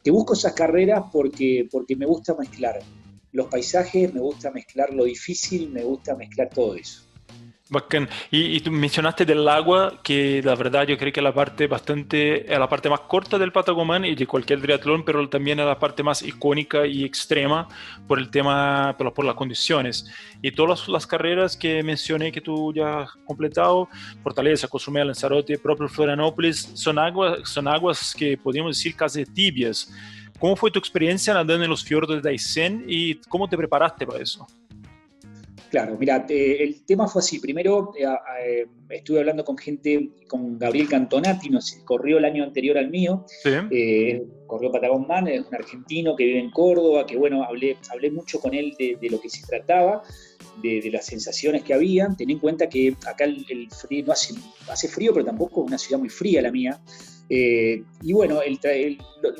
[0.02, 2.80] que busco esas carreras porque, porque me gusta mezclar
[3.32, 7.09] los paisajes, me gusta mezclar lo difícil, me gusta mezclar todo eso.
[7.70, 8.08] Bacán.
[8.32, 12.52] Y, y, tú mencionaste del agua, que la verdad yo creo que la parte bastante,
[12.52, 15.78] es la parte más corta del Patagomán y de cualquier triatlón, pero también es la
[15.78, 17.68] parte más icónica y extrema
[18.08, 20.10] por el tema, por, por las condiciones.
[20.42, 23.88] Y todas las, carreras que mencioné que tú ya has completado,
[24.22, 29.92] Fortaleza, Cozumel, Lanzarote, propio Florianópolis, son aguas, son aguas que podríamos decir casi tibias.
[30.40, 34.20] ¿Cómo fue tu experiencia nadando en los fiordos de Daisen y cómo te preparaste para
[34.20, 34.44] eso?
[35.70, 37.38] Claro, mira, el tema fue así.
[37.38, 38.04] Primero eh,
[38.44, 43.24] eh, estuve hablando con gente, con Gabriel Cantonati, nos corrió el año anterior al mío,
[43.44, 48.10] eh, corrió Patagón Man, es un argentino que vive en Córdoba, que bueno, hablé, hablé
[48.10, 50.02] mucho con él de, lo que se trataba,
[50.60, 52.08] de, las sensaciones que había.
[52.18, 54.34] Ten en cuenta que acá el, frío no hace,
[54.68, 56.80] hace frío, pero tampoco es una ciudad muy fría la mía.
[57.32, 58.40] Eh, y bueno,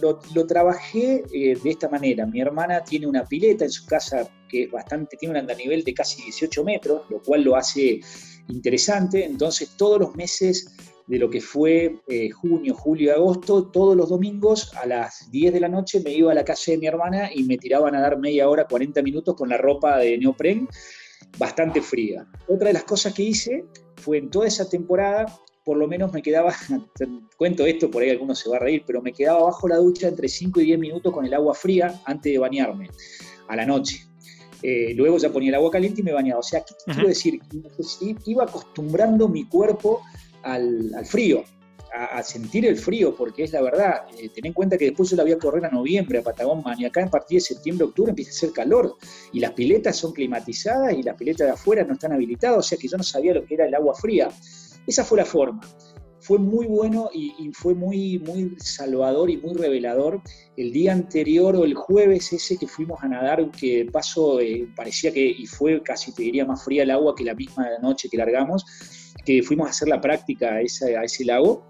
[0.01, 2.25] lo, trabajé eh, de esta manera.
[2.25, 6.23] Mi hermana tiene una pileta en su casa que bastante, tiene un andanivel de casi
[6.23, 8.01] 18 metros, lo cual lo hace
[8.49, 9.25] interesante.
[9.25, 10.73] Entonces, todos los meses
[11.09, 15.59] de lo que fue eh, junio, julio agosto, todos los domingos a las 10 de
[15.59, 18.21] la noche me iba a la casa de mi hermana y me tiraban a dar
[18.21, 20.69] media hora, 40 minutos con la ropa de neopren
[21.39, 22.25] bastante fría.
[22.47, 23.65] Otra de las cosas que hice
[23.97, 25.27] fue en toda esa temporada
[25.65, 26.55] por lo menos me quedaba,
[27.37, 30.09] cuento esto, por ahí alguno se va a reír, pero me quedaba bajo la ducha
[30.09, 32.89] entre 5 y 10 minutos con el agua fría antes de bañarme,
[33.49, 34.07] a la noche.
[34.63, 36.41] Eh, luego ya ponía el agua caliente y me bañaba.
[36.41, 37.41] O sea, ¿qué quiero decir?
[38.27, 40.03] Iba acostumbrando mi cuerpo
[40.43, 41.45] al, frío,
[41.93, 44.05] a, sentir el frío, porque es la verdad.
[44.19, 46.63] Eh, ten en cuenta que después yo la voy a correr a noviembre a Patagón
[46.79, 48.97] y acá a partir de septiembre, octubre empieza a hacer calor
[49.33, 52.79] y las piletas son climatizadas y las piletas de afuera no están habilitadas, o sea
[52.79, 54.29] que yo no sabía lo que era el agua fría.
[54.91, 55.61] Esa fue la forma.
[56.19, 60.21] Fue muy bueno y, fue muy, muy salvador y muy revelador.
[60.57, 65.13] El día anterior o el jueves ese que fuimos a nadar, que paso eh, parecía
[65.13, 68.17] que, y fue casi te diría más fría el agua que la misma noche que
[68.17, 68.67] largamos,
[69.25, 71.65] que fuimos a hacer la práctica a, ese lago.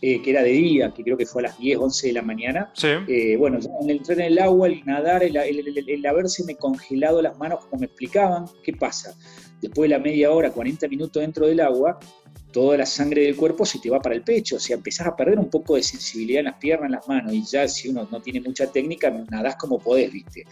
[0.00, 2.22] Eh, que era de día, que creo que fue a las 10, 11 de la
[2.22, 2.72] mañana.
[3.08, 7.36] Eh, bueno, el entrar en el agua, el nadar, el, el, haberse me congelado las
[7.36, 9.16] manos, como me explicaban, ¿qué pasa?
[9.60, 11.98] Después de la media hora, 40 minutos dentro del agua,
[12.52, 15.16] toda la sangre del cuerpo se te va para el pecho, o sea, empezás a
[15.16, 18.08] perder un poco de sensibilidad en las piernas, en las manos, y ya si uno
[18.10, 20.44] no tiene mucha técnica, nadás como podés, ¿viste?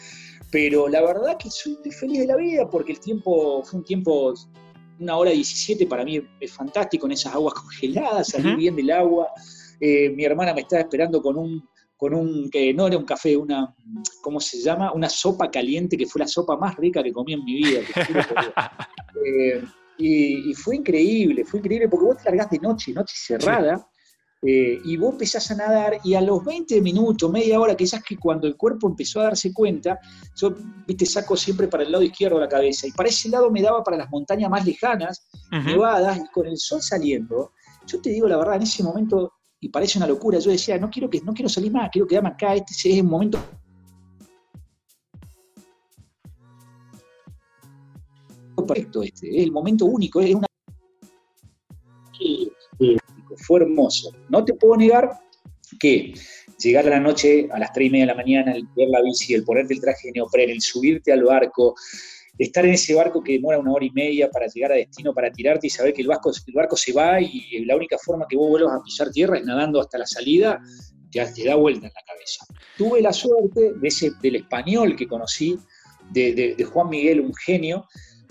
[0.50, 4.34] pero la verdad que soy feliz de la vida porque el tiempo fue un tiempo,
[4.98, 9.28] una hora 17 para mí es fantástico en esas aguas congeladas, salí bien del agua.
[9.80, 13.36] Eh, mi hermana me estaba esperando con un, con un, que no era un café,
[13.36, 13.74] una,
[14.22, 14.92] ¿cómo se llama?
[14.92, 17.80] Una sopa caliente que fue la sopa más rica que comí en mi vida.
[19.28, 19.64] Eh,
[19.99, 23.88] y, fue increíble, fue increíble porque vos te largás de noche, noche cerrada,
[24.42, 28.16] eh, y vos empezás a nadar y a los 20 minutos, media hora, quizás que
[28.16, 29.99] cuando el cuerpo empezó a darse cuenta,
[30.36, 30.55] yo
[30.86, 33.82] viste, saco siempre para el lado izquierdo la cabeza y para ese lado me daba
[33.82, 37.53] para las montañas más lejanas, nevadas, y con el sol saliendo,
[37.86, 40.90] yo te digo la verdad, en ese momento, y parece una locura, yo decía, no
[40.90, 43.38] quiero, que, no quiero salir más, quiero quedarme acá, este es el momento.
[48.57, 50.46] Perfecto este, es el momento único, es una
[53.36, 54.12] fue hermoso.
[54.28, 55.11] No te puedo negar
[55.78, 56.14] que
[56.59, 59.02] llegar a la noche a las 3 y media de la mañana, el ver la
[59.02, 61.74] bici, el ponerte el traje de neopren, el subirte al barco,
[62.39, 65.30] estar en ese barco que demora una hora y media para llegar a destino, para
[65.30, 68.37] tirarte y saber que el barco, el barco se va y la única forma que
[68.37, 70.61] vos vuelvas a pisar tierra es nadando hasta la salida,
[71.11, 72.47] te, te da vuelta en la cabeza.
[72.76, 75.59] Tuve la suerte de ese, del español que conocí,
[76.11, 77.87] de, de Juan Miguel, un genio,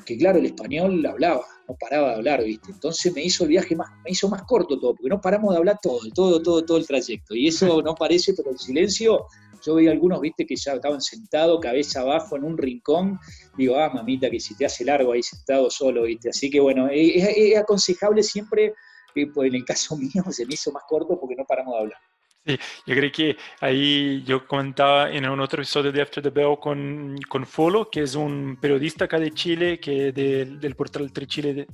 [0.06, 2.72] que claro, el español hablaba, no paraba de hablar, ¿viste?
[2.72, 5.58] Entonces me hizo el viaje más, me hizo más corto todo, porque no paramos de
[5.58, 7.36] hablar todo, todo, todo, todo el trayecto.
[7.36, 9.26] Y eso no parece, pero el silencio,
[9.66, 10.46] yo veía algunos, ¿viste?
[10.46, 13.20] Que ya estaban sentados, cabeza abajo, en un rincón.
[13.58, 16.30] Digo, ah, mamita, que si te hace largo ahí sentado solo, ¿viste?
[16.30, 18.74] Así que bueno, es, aconsejable siempre,
[19.16, 21.80] eh, pues en el caso mío se me hizo más corto porque no paramos de
[21.80, 22.00] hablar.
[22.46, 26.60] Sí, yo creo que ahí yo comentaba en un otro episodio de After the Bell
[26.62, 31.66] con, con Folo, que es un periodista acá de Chile, que del portal Trichile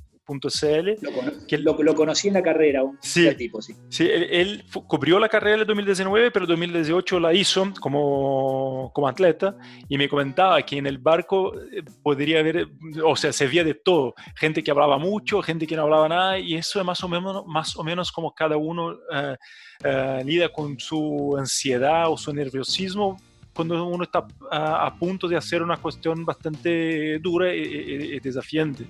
[1.01, 3.73] lo, que lo, lo, conocí en la carrera, un sí, tipo, sí.
[3.89, 9.55] Sí, él, cubrió la carrera en 2019, pero 2018 la hizo como, como atleta
[9.89, 12.67] y me comentaba que en el barco eh, podría haber,
[13.03, 16.39] o sea, se veía de todo, gente que hablaba mucho, gente que no hablaba nada
[16.39, 20.49] y eso es más o menos, más o menos como cada uno uh, uh, lida
[20.49, 23.17] con su ansiedad o su nerviosismo
[23.53, 28.87] cuando uno está a, a, punto de hacer una cuestión bastante dura y, y desafiante.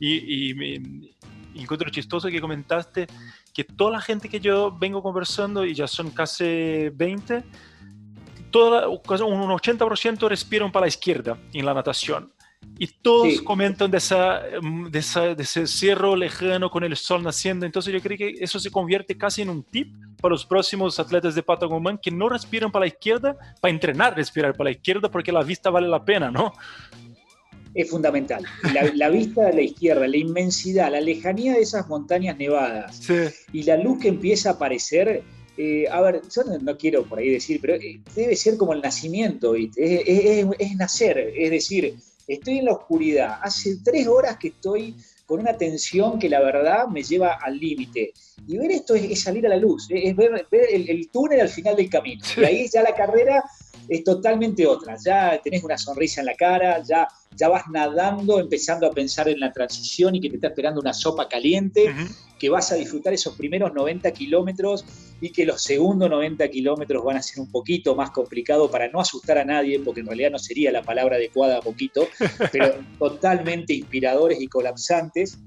[0.00, 0.82] Y, me,
[1.54, 3.06] encuentro chistoso que comentaste
[3.52, 7.44] que toda la gente que yo vengo conversando, y ya son casi 20,
[8.50, 8.98] toda, un
[9.50, 12.32] 80% respiran para la izquierda en la natación.
[12.78, 17.66] Y todos comentan de, esa, de, esa, de, ese cerro lejano con el sol naciendo.
[17.66, 21.34] Entonces yo creo que eso se convierte casi en un tip para los próximos atletas
[21.34, 25.32] de Patagonia que no respiran para la izquierda, para entrenar respirar para la izquierda porque
[25.32, 26.52] la vista vale la pena, ¿no?
[27.74, 28.44] es fundamental.
[28.94, 33.00] La, vista a la izquierda, la inmensidad, la lejanía de esas montañas nevadas
[33.52, 35.22] y la luz que empieza a aparecer.
[35.56, 38.80] Eh, a ver, yo no, quiero por ahí decir, pero eh, debe ser como el
[38.80, 41.96] nacimiento, Es, es, nacer, es decir,
[42.34, 44.94] estoy en la oscuridad, hace tres horas que estoy
[45.26, 48.12] con una tensión que la verdad me lleva al límite.
[48.48, 51.88] Y ver esto es, salir a la luz, es ver, el, túnel al final del
[51.88, 52.20] camino.
[52.36, 53.44] Y ahí ya la carrera
[53.88, 54.96] es totalmente otra.
[55.04, 57.06] Ya tenés una sonrisa en la cara, ya,
[57.36, 60.92] ya vas nadando, empezando a pensar en la transición y que te está esperando una
[60.92, 61.94] sopa caliente,
[62.38, 64.84] que vas a disfrutar esos primeros 90 kilómetros
[65.20, 69.00] y que los segundos 90 kilómetros van a ser un poquito más complicados para no
[69.00, 72.08] asustar a nadie, porque en realidad no sería la palabra adecuada poquito,
[72.52, 75.38] pero totalmente inspiradores y colapsantes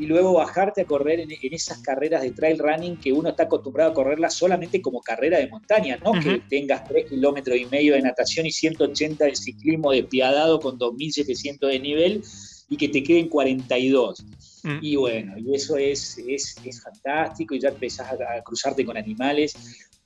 [0.00, 3.90] y luego bajarte a correr en, esas carreras de trail running que uno está acostumbrado
[3.90, 8.00] a correrlas solamente como carrera de montaña, no que tengas 3 kilómetros y medio de
[8.00, 12.22] natación y 180 de ciclismo despiadado con 2.700 de nivel
[12.70, 14.24] y que te queden 42.
[14.62, 14.78] Mm.
[14.80, 19.54] Y bueno, y eso es, es, es, fantástico y ya empezás a, cruzarte con animales,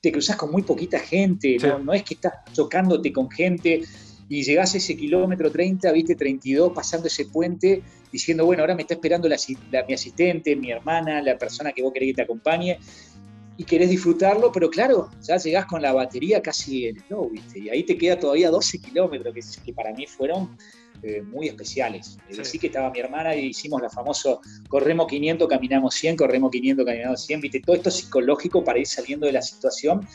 [0.00, 1.78] te cruzas con muy poquita gente, ¿no?
[1.78, 3.82] no es que estás chocándote con gente
[4.28, 8.82] y llegás a ese kilómetro 30, viste 32, pasando ese puente, diciendo, bueno, ahora me
[8.82, 9.36] está esperando la,
[9.86, 12.78] mi asistente, mi hermana, la persona que vos querés que te acompañe,
[13.56, 17.60] y querés disfrutarlo, pero claro, ya llegás con la batería casi en el ¿viste?
[17.60, 20.56] Y ahí te queda todavía 12 kilómetros, que, que para mí fueron
[21.06, 22.18] eh, muy especiales.
[22.30, 26.50] Es decir, que estaba mi hermana y hicimos la famoso corremos 500, caminamos 100, corremos
[26.50, 27.60] 500, caminamos 100, ¿viste?
[27.60, 30.06] Todo esto psicológico para ir saliendo de la situación,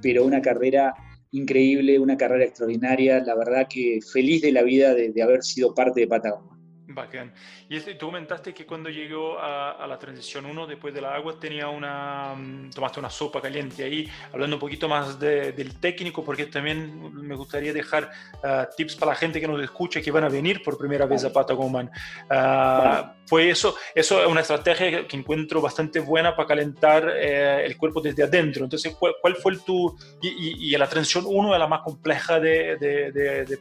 [0.00, 0.94] pero una carrera
[1.32, 6.00] increíble, una carrera extraordinaria, la verdad que feliz de la vida de, haber sido parte
[6.00, 6.57] de Patagonia.
[6.88, 7.32] Bacán.
[7.68, 11.38] Y este, tú comentaste que cuando llegó a, la transición 1, después de la agua,
[11.38, 16.46] tenía una, mm, tomaste una sopa caliente ahí, hablando un poquito más del técnico, porque
[16.46, 18.10] también me gustaría dejar
[18.42, 21.24] ah, tips para la gente que nos escucha, que van a venir por primera vez
[21.24, 21.90] a Patagoman.
[22.30, 27.76] Uh, Fue eso, eso es una estrategia que encuentro bastante buena para calentar eh, el
[27.76, 28.64] cuerpo desde adentro.
[28.64, 32.76] Entonces, ¿cuál, fue el tu, y, y, la transición 1 es la más compleja de,
[32.78, 33.58] de, de, de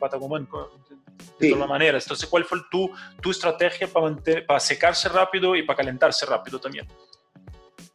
[1.40, 2.04] de todas maneras.
[2.04, 2.92] Entonces, ¿cuál fue tu,
[3.22, 4.16] tu estrategia para,
[4.46, 6.88] para secarse rápido y para calentarse rápido también?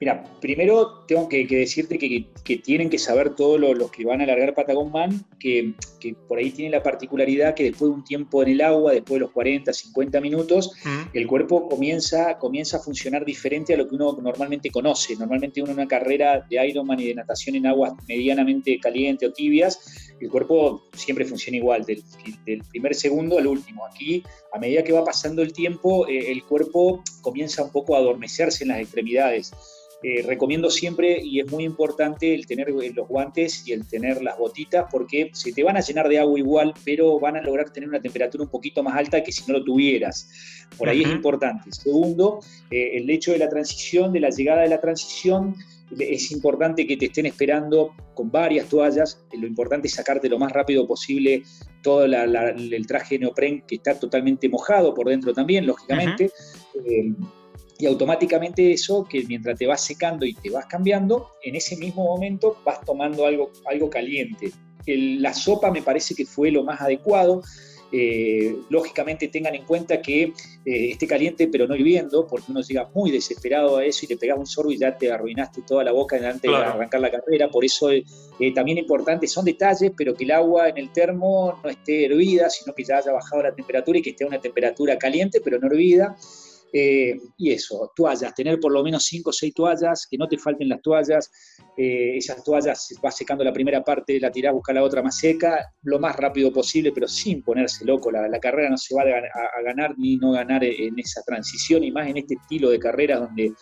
[0.03, 4.53] Mira, primero tengo que, decirte que, tienen que saber todos los que van a largar
[4.53, 5.77] Patagon Man, que,
[6.27, 9.21] por ahí tiene la particularidad que después de un tiempo en el agua, después de
[9.21, 10.73] los 40, 50 minutos,
[11.13, 15.15] el cuerpo comienza, comienza a funcionar diferente a lo que uno normalmente conoce.
[15.15, 19.33] Normalmente uno en una carrera de Ironman y de natación en aguas medianamente calientes o
[19.33, 22.03] tibias, el cuerpo siempre funciona igual, del,
[22.71, 23.87] primer segundo al último.
[23.87, 27.99] Aquí, a medida que va pasando el tiempo, eh, el cuerpo comienza un poco a
[27.99, 29.53] adormecerse en las extremidades.
[30.03, 34.37] Eh, recomiendo siempre, y es muy importante, el tener los guantes y el tener las
[34.37, 37.89] botitas, porque se te van a llenar de agua igual, pero van a lograr tener
[37.89, 40.29] una temperatura un poquito más alta que si no lo tuvieras.
[40.77, 41.71] Por ahí es importante.
[41.71, 42.41] Segundo,
[42.71, 45.55] eh, el hecho de la transición, de la llegada de la transición,
[45.99, 49.23] es importante que te estén esperando con varias toallas.
[49.33, 51.43] Lo importante es sacarte lo más rápido posible
[51.83, 56.31] todo el traje neopren que está totalmente mojado por dentro también, lógicamente
[57.83, 62.05] y automáticamente eso, que mientras te vas secando y te vas cambiando, en ese mismo
[62.05, 64.53] momento vas tomando algo, algo caliente.
[64.87, 67.43] la sopa me parece que fue lo más adecuado.
[67.91, 70.33] Eh, lógicamente tengan en cuenta que eh,
[70.65, 74.39] esté caliente pero no hirviendo, porque uno llega muy desesperado a eso y te pegas
[74.39, 77.51] un sorbo y ya te arruinaste toda la boca antes de arrancar la carrera.
[77.51, 78.05] Por eso eh,
[78.55, 82.73] también importante, son detalles, pero que el agua en el termo no esté hervida, sino
[82.75, 85.67] que ya haya bajado la temperatura y que esté a una temperatura caliente pero no
[85.67, 86.17] hervida.
[86.73, 90.39] Eh, y eso, toallas, tener por lo menos 5 o 6 toallas, que no te
[90.39, 91.31] falten las toallas.
[91.77, 95.73] Eh, esas toallas va secando la primera parte, la tirás, busca la otra más seca,
[95.83, 98.11] lo más rápido posible, pero sin ponerse loco.
[98.11, 101.91] La, carrera no se va a, a, ganar ni no ganar en esa transición, y
[101.91, 103.53] más en este estilo de carrera donde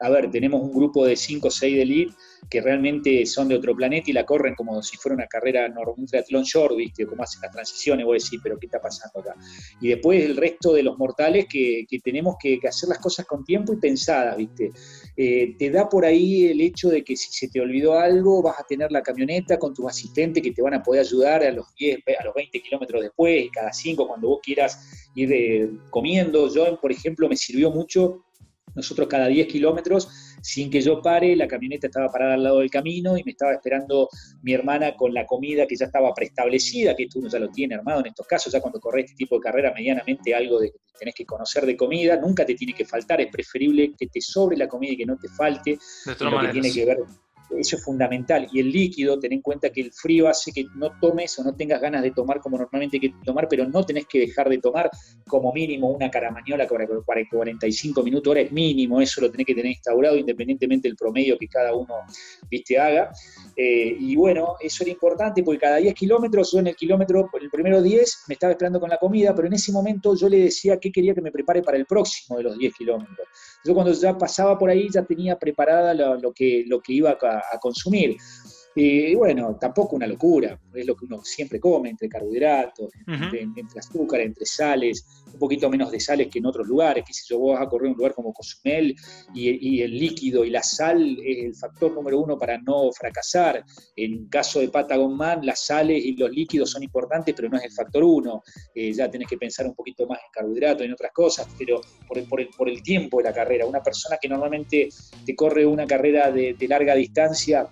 [0.00, 2.14] a ver, tenemos un grupo de 5 o 6 de elite
[2.50, 6.06] que realmente son de otro planeta y la corren como si fuera una carrera, un
[6.06, 7.06] triatlón short, ¿viste?
[7.06, 9.34] Como hacen las transiciones, voy a decir, pero ¿qué está pasando acá?
[9.80, 13.72] Y después el resto de los mortales que, tenemos que, hacer las cosas con tiempo
[13.72, 14.72] y pensadas, ¿viste?
[15.16, 18.58] Eh, te da por ahí el hecho de que si se te olvidó algo, vas
[18.58, 21.74] a tener la camioneta con tus asistentes que te van a poder ayudar a los
[21.76, 26.52] 10, a los 20 kilómetros después, cada 5, cuando vos quieras ir eh, comiendo.
[26.52, 28.24] Yo, por ejemplo, me sirvió mucho
[28.74, 30.08] nosotros cada 10 kilómetros,
[30.42, 33.52] sin que yo pare, la camioneta estaba parada al lado del camino y me estaba
[33.52, 34.08] esperando
[34.42, 37.74] mi hermana con la comida que ya estaba preestablecida, que esto uno ya lo tiene
[37.74, 41.14] armado en estos casos, ya cuando corres este tipo de carrera medianamente algo de tenés
[41.14, 44.68] que conocer de comida, nunca te tiene que faltar, es preferible que te sobre la
[44.68, 45.78] comida y que no te falte,
[46.20, 46.98] lo que tiene que ver
[47.50, 48.48] eso es fundamental.
[48.52, 51.54] Y el líquido, ten en cuenta que el frío hace que no tomes o no
[51.54, 54.58] tengas ganas de tomar como normalmente hay que tomar, pero no tenés que dejar de
[54.58, 54.90] tomar
[55.26, 59.72] como mínimo una caramañola para 45 minutos, hora es mínimo, eso lo tenés que tener
[59.72, 61.94] instaurado independientemente del promedio que cada uno
[62.50, 63.10] viste haga.
[63.56, 67.50] Eh, y bueno, eso era importante porque cada 10 kilómetros, yo en el kilómetro, el
[67.50, 70.78] primero 10 me estaba esperando con la comida, pero en ese momento yo le decía
[70.78, 73.28] que quería que me prepare para el próximo de los 10 kilómetros.
[73.64, 77.18] Yo cuando ya pasaba por ahí ya tenía preparada lo, que, lo que iba a
[77.60, 78.16] consumir.
[78.76, 84.20] Y bueno, tampoco una locura, es lo que uno siempre come, entre carbohidratos, entre, azúcar,
[84.20, 87.54] entre sales, un poquito menos de sales que en otros lugares, que si yo vos
[87.54, 88.96] vas a correr un lugar como Cozumel
[89.32, 93.64] y, el líquido y la sal es el factor número uno para no fracasar.
[93.94, 97.64] En caso de Patagon Man, las sales y los líquidos son importantes, pero no es
[97.64, 98.42] el factor uno.
[98.74, 101.80] Eh, ya tenés que pensar un poquito más en carbohidratos y en otras cosas, pero
[102.08, 103.66] por el, por el, tiempo de la carrera.
[103.66, 104.88] Una persona que normalmente
[105.24, 107.68] te corre una carrera de larga distancia,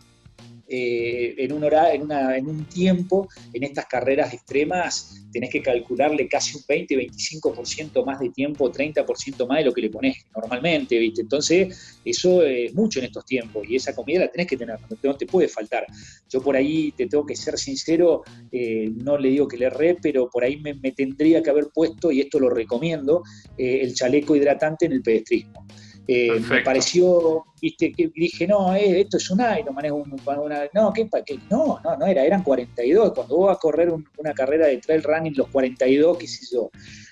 [0.74, 5.60] eh, en, un hora, en, una, en un tiempo, en estas carreras extremas, tenés que
[5.60, 10.98] calcularle casi un 20-25% más de tiempo, 30% más de lo que le pones normalmente,
[10.98, 11.20] ¿viste?
[11.20, 15.16] Entonces, eso es mucho en estos tiempos y esa comida la tenés que tener, no
[15.16, 15.86] te, puede faltar.
[16.30, 19.96] Yo por ahí te tengo que ser sincero, eh, no le digo que le erré,
[20.00, 23.22] pero por ahí me, tendría que haber puesto, y esto lo recomiendo,
[23.58, 25.66] eh, el chaleco hidratante en el pedestrismo.
[26.08, 30.62] Eh, me pareció, viste, que dije, no, eh, esto es un Ironman, es un, una,
[30.74, 33.12] no, ¿qué, qué, no, no, no era, eran 42.
[33.12, 36.70] Cuando vos vas a correr una carrera de trail running, los 42, qué sé yo,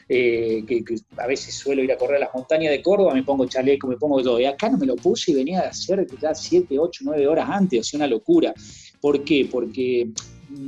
[0.09, 0.83] eh, que,
[1.19, 3.97] a veces suelo ir a correr a las montañas de Córdoba, me pongo chaleco, me
[3.97, 4.41] pongo todo.
[4.41, 7.49] Y acá no me lo puse y venía a hacer ya 7, 8, 9 horas
[7.49, 8.53] antes, o sea, una locura.
[9.01, 9.49] ¿Por qué?
[9.51, 10.09] Porque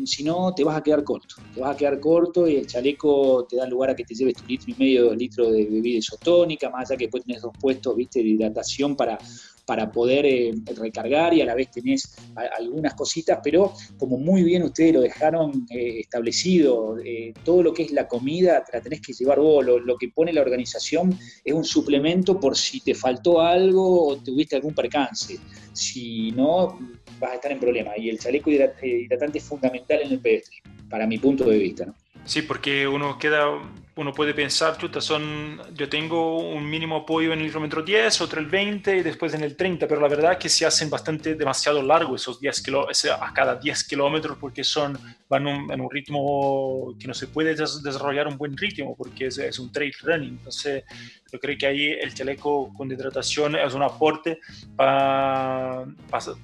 [0.04, 1.36] si no te vas a quedar corto.
[1.54, 4.34] Te vas a quedar corto y el chaleco te da lugar a que te lleves
[4.34, 7.52] tu litro y medio, dos litros de bebida isotónica, más allá que después tenés dos
[7.60, 8.22] puestos ¿viste?
[8.22, 9.18] de hidratación para,
[9.66, 12.14] para poder eh, recargar y a la vez tenés
[12.58, 17.84] algunas cositas, pero como muy bien ustedes lo dejaron eh, establecido, eh, todo lo que
[17.84, 21.54] es la comida te la tenés que llevar vos, lo, que pone la organización es
[21.54, 25.38] un suplemento por si te faltó algo o tuviste algún percance,
[25.72, 26.78] si no
[27.22, 30.56] vas a estar en problema y el chaleco hidratante es fundamental en el pedestre,
[30.90, 31.86] para mi punto de vista.
[31.86, 31.94] ¿no?
[32.24, 33.46] Sí, porque uno queda,
[33.94, 38.40] uno puede pensar, chuta, son, yo tengo un mínimo apoyo en el kilómetro 10, otro
[38.40, 41.34] el 20 y después en el 30, pero la verdad es que se hacen bastante
[41.34, 46.94] demasiado largos esos 10 kilómetros, a cada 10 kilómetros porque son, van en un ritmo
[46.98, 50.38] que no se puede desarrollar un buen ritmo porque es, es un trail running.
[50.38, 50.84] Entonces,
[51.32, 54.38] yo creo que ahí el chaleco con hidratación es un aporte
[54.76, 55.84] para,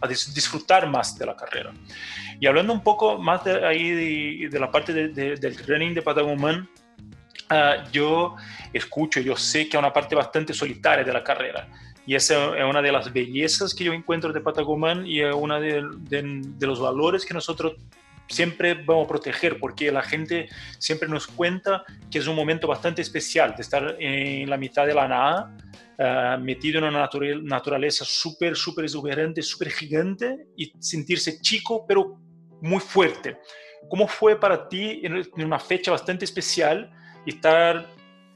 [0.08, 1.72] disfrutar más de la carrera.
[2.40, 6.68] Y hablando un poco más de, ahí de, la parte del running de Patagoman,
[7.50, 8.36] uh, yo
[8.72, 11.68] escucho, yo sé que hay una parte bastante solitaria de la carrera.
[12.06, 15.60] Y esa es una de las bellezas que yo encuentro de Patagoman y es uno
[15.60, 17.74] de, de, los valores que nosotros
[18.26, 23.02] siempre vamos a proteger, porque la gente siempre nos cuenta que es un momento bastante
[23.02, 25.54] especial de estar en la mitad de la nada,
[25.98, 27.10] uh, metido en una
[27.42, 32.18] naturaleza súper, súper exuberante, súper gigante y sentirse chico, pero
[32.62, 33.36] muy fuerte.
[33.90, 36.90] ¿Cómo fue para ti en una fecha bastante especial
[37.30, 37.86] estar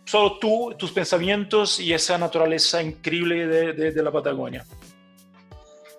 [0.05, 4.65] solo tú, tus pensamientos y esa naturaleza increíble de, la Patagonia?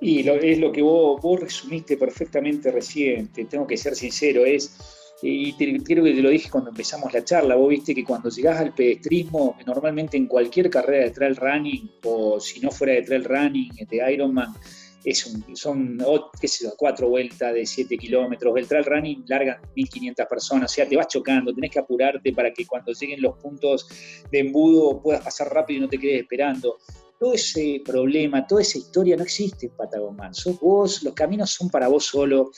[0.02, 5.54] Y es lo que vos, vos, resumiste perfectamente recién, tengo que ser sincero, es, y
[5.54, 8.74] creo que te lo dije cuando empezamos la charla, vos viste que cuando llegás al
[8.74, 13.72] pedestrismo, normalmente en cualquier carrera de trail running, o si no fuera de trail running,
[13.90, 14.54] de Ironman,
[15.14, 15.98] son
[16.40, 18.54] qué sé cuatro vueltas de 7 kilómetros.
[18.56, 22.54] El trail running larga 1.500 personas, o sea, te vas chocando, tenés que apurarte para
[22.54, 23.88] que cuando lleguen los puntos
[24.32, 26.78] de embudo puedas pasar rápido y no te quedes esperando.
[27.20, 30.34] Todo ese problema, toda esa historia no existe en Patagoman.
[30.34, 32.52] Sos vos, los caminos son para vos solo.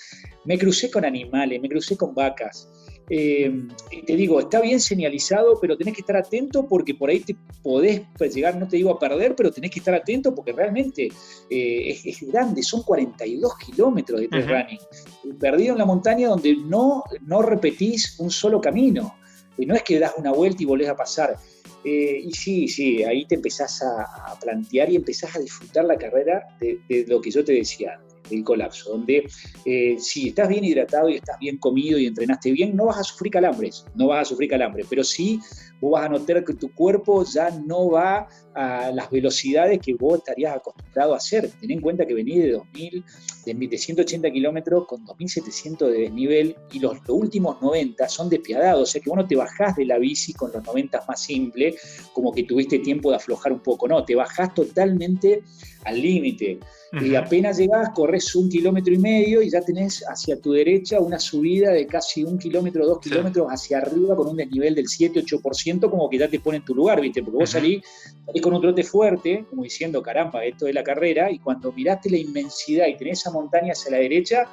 [0.45, 2.67] Me crucé con animales, me crucé con vacas
[3.09, 3.67] eh,
[4.05, 8.01] te digo, está bien señalizado, pero tenés que estar atento porque por ahí te podés
[8.17, 11.09] pues, llegar, no te digo a perder, pero tenés que estar atento porque realmente
[11.49, 17.41] eh, es, grande, son 42 kilómetros de running, perdido en la montaña donde no, no
[17.41, 19.15] repetís un solo camino,
[19.57, 21.37] y no es que das una vuelta y volvés a pasar.
[21.83, 26.43] Eh, y sí, sí, ahí te empezás a, plantear y empezás a disfrutar la carrera
[26.59, 27.99] de, de lo que yo te decía
[28.29, 29.27] del colapso, donde
[29.65, 33.03] eh, si estás bien hidratado y estás bien comido y entrenaste bien, no vas a
[33.03, 35.39] sufrir calambres, no vas a sufrir calambres, pero sí
[35.81, 40.19] vos vas a notar que tu cuerpo ya no va a las velocidades que vos
[40.19, 41.49] estarías acostumbrado a hacer.
[41.59, 43.03] Ten en cuenta que venís de 2000,
[43.45, 49.01] de, 180 kilómetros con 2700 de desnivel y los, últimos 90 son despiadados, o sea
[49.01, 52.43] que vos no te bajás de la bici con los 90 más simples, como que
[52.43, 55.43] tuviste tiempo de aflojar un poco, no, te bajás totalmente
[55.85, 56.59] al límite.
[57.01, 61.19] Y apenas llegás, corres un kilómetro y medio y ya tenés hacia tu derecha una
[61.19, 66.09] subida de casi un kilómetro, dos kilómetros hacia arriba con un desnivel del 7-8%, como
[66.09, 67.21] que ya te pone en tu lugar, ¿viste?
[67.21, 67.83] Porque vos salís,
[68.41, 72.17] con un trote fuerte, como diciendo, caramba, esto es la carrera, y cuando miraste la
[72.17, 74.47] inmensidad y tenés esa montaña hacia la derecha,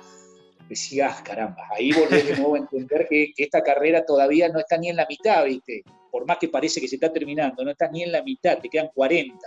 [0.68, 4.76] decías, ah, caramba, ahí volvés de nuevo a entender que, esta carrera todavía no está
[4.78, 5.85] ni en la mitad, ¿viste?
[6.11, 8.68] Por más que parece que se está terminando, no está ni en la mitad, te
[8.68, 9.39] quedan 40.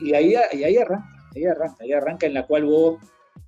[0.00, 3.00] Y, ahí, ahí arranca ahí arranca, ahí arranca en la cual vos,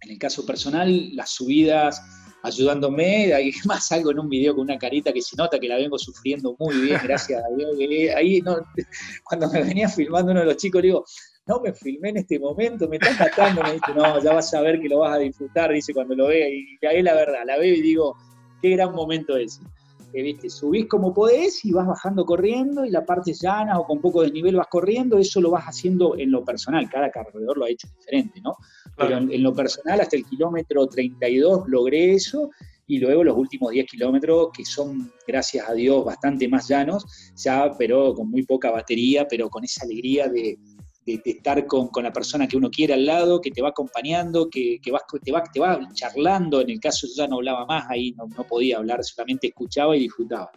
[0.03, 2.03] en el caso personal, las subidas
[2.43, 5.77] ayudándome, ahí más algo en un video con una carita que se nota que la
[5.77, 7.77] vengo sufriendo muy bien, gracias a Dios.
[8.17, 8.43] Ahí
[9.25, 11.05] cuando me venía filmando uno de los chicos, le digo,
[11.47, 14.61] no me filmé en este momento, me estás matando, me dice, no, ya vas a
[14.61, 17.59] ver que lo vas a disfrutar, dice cuando lo vea, y ahí la verdad, la
[17.59, 18.17] veo y digo,
[18.63, 19.61] qué gran momento ese
[20.15, 20.49] que ¿viste?
[20.49, 24.55] subís como podés y vas bajando corriendo y la parte llana o con poco desnivel
[24.55, 28.41] vas corriendo, eso lo vas haciendo en lo personal, cada corredor lo ha hecho diferente,
[28.41, 28.57] ¿no?
[28.97, 32.51] Pero en, lo personal hasta el kilómetro 32 logré eso
[32.87, 37.73] y luego los últimos 10 kilómetros que son, gracias a Dios, bastante más llanos, ya
[37.77, 40.57] pero con muy poca batería, pero con esa alegría de,
[41.07, 44.79] de, estar con, la persona que uno quiere al lado, que te va acompañando, que,
[44.83, 46.61] que vas, te, va, te va charlando.
[46.61, 50.01] En el caso yo ya no hablaba más, ahí no, podía hablar, solamente escuchaba y
[50.01, 50.51] disfrutaba.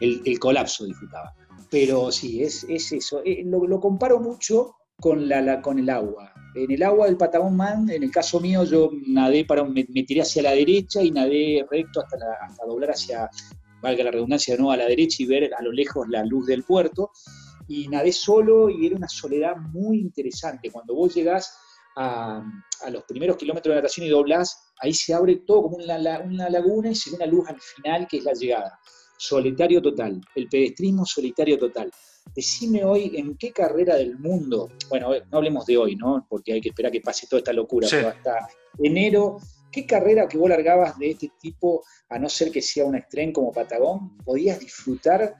[0.00, 1.34] El, colapso disfrutaba.
[1.70, 3.22] Pero sí, es, es eso.
[3.24, 6.32] Eh, lo, comparo mucho con, la, con el agua.
[6.54, 10.22] En el agua del Patagón Man, en el caso mío, yo nadé para, me, tiré
[10.22, 13.28] hacia la derecha y nadé recto hasta, hasta doblar hacia,
[13.82, 16.64] valga la redundancia, no a la derecha y ver a lo lejos la luz del
[16.64, 17.10] puerto
[17.70, 20.72] y nadé solo y era una soledad muy interesante.
[20.72, 21.56] Cuando vos llegás
[21.94, 22.42] a,
[22.90, 26.96] los primeros kilómetros de natación y doblás, ahí se abre todo como una, laguna y
[26.96, 28.76] se ve una luz al final que es la llegada.
[29.16, 31.92] Solitario total, el pedestrismo solitario total.
[32.34, 36.26] Decime hoy en qué carrera del mundo, bueno, no hablemos de hoy, ¿no?
[36.28, 38.48] Porque hay que esperar que pase toda esta locura, pero hasta
[38.78, 39.38] enero,
[39.70, 43.32] ¿qué carrera que vos largabas de este tipo, a no ser que sea un estreno
[43.32, 45.34] como Patagón, podías disfrutar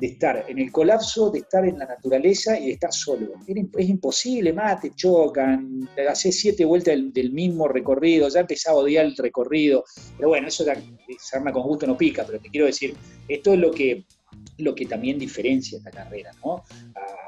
[0.00, 3.34] de estar en el colapso, de estar en la naturaleza y de estar solo.
[3.46, 8.82] Es imposible, más te chocan, te haces siete vueltas del, mismo recorrido, ya empezaba a
[8.82, 9.84] odiar el recorrido,
[10.16, 10.74] pero bueno, eso ya,
[11.18, 12.96] se arma con gusto no pica, pero te quiero decir,
[13.28, 14.06] esto es lo que,
[14.56, 16.64] lo que también diferencia esta carrera, ¿no?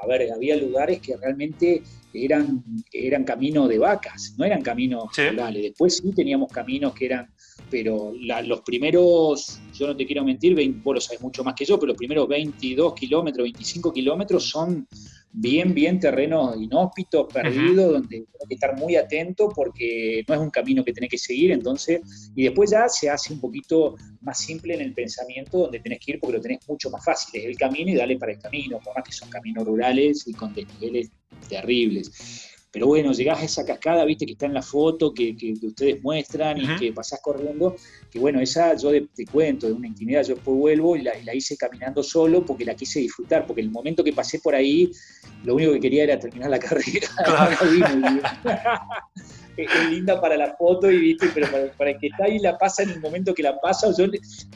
[0.02, 2.62] A, ver, había lugares que realmente eran,
[2.92, 5.62] eran caminos de vacas, no eran caminos rurales.
[5.62, 7.28] Después sí teníamos caminos que eran
[7.72, 8.12] pero
[8.44, 11.88] los primeros, yo no te quiero mentir, vos lo sabes mucho más que yo, pero
[11.88, 14.86] los primeros 22 kilómetros, 25 kilómetros son
[15.32, 20.50] bien, bien terrenos inhóspitos, perdidos, donde hay que estar muy atento porque no es un
[20.50, 22.00] camino que tenés que seguir, entonces,
[22.34, 26.12] y después ya se hace un poquito más simple en el pensamiento donde tenés que
[26.12, 28.78] ir porque lo tenés mucho más fácil, es el camino y dale para el camino,
[28.84, 31.10] por más que son caminos rurales y con desniveles
[31.48, 32.51] terribles.
[32.72, 36.58] Pero bueno, llegás a esa cascada, viste, que está en la foto, que, ustedes muestran
[36.58, 37.76] y que pasás corriendo,
[38.10, 41.56] que bueno, esa yo te cuento, de una intimidad, yo después vuelvo y la, hice
[41.56, 44.90] caminando solo porque la quise disfrutar, porque el momento que pasé por ahí,
[45.44, 47.08] lo único que quería era terminar la carrera.
[49.56, 51.28] es linda para la foto, y ¿viste?
[51.34, 53.88] pero para, el que está ahí la pasa en el momento que la pasa.
[53.96, 54.06] Yo,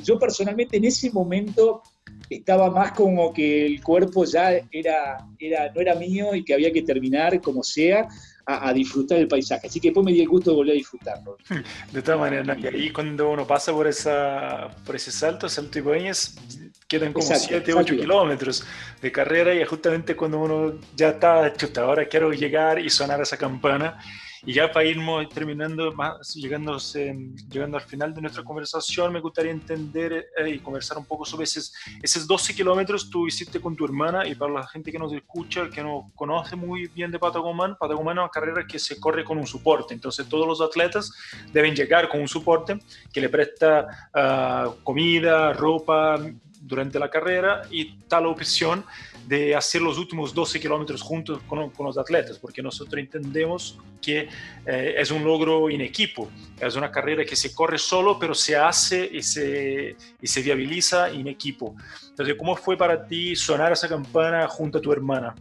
[0.02, 1.82] yo personalmente en ese momento
[2.30, 6.72] estaba más como que el cuerpo ya era, era, no era mío y que había
[6.72, 8.08] que terminar como sea
[8.46, 9.66] a, disfrutar el paisaje.
[9.66, 11.36] Así que después me di el gusto de volver a disfrutarlo.
[11.92, 16.36] De todas maneras, y ahí cuando uno pasa por, esa, por ese salto, Salto Ibáñez,
[16.86, 18.64] quedan como 7, 8 kilómetros
[19.02, 23.36] de carrera y justamente cuando uno ya está, chuta, ahora quiero llegar y sonar esa
[23.36, 23.98] campana
[24.46, 26.78] y ya para irnos terminando, más, llegando,
[27.50, 31.44] llegando al final de nuestra conversación, me gustaría entender eh, y conversar un poco sobre
[31.44, 35.12] esos, esos 12 kilómetros tú hiciste con tu hermana y para la gente que nos
[35.12, 39.24] escucha, que no conoce muy bien de Patagomán, Patagomán es una carrera que se corre
[39.24, 41.12] con un soporte, entonces todos los atletas
[41.52, 42.78] deben llegar con un soporte
[43.12, 46.20] que le presta ah, comida, ropa
[46.60, 48.84] durante la carrera y tal opción
[49.26, 54.28] de hacer los últimos 12 kilómetros juntos con, los atletas, porque nosotros entendemos que
[54.66, 56.30] eh, es un logro en equipo,
[56.60, 61.10] es una carrera que se corre solo, pero se hace y se, y se viabiliza
[61.10, 61.74] en equipo.
[62.10, 65.34] Entonces, ¿cómo fue para ti sonar esa campana junto a tu hermana?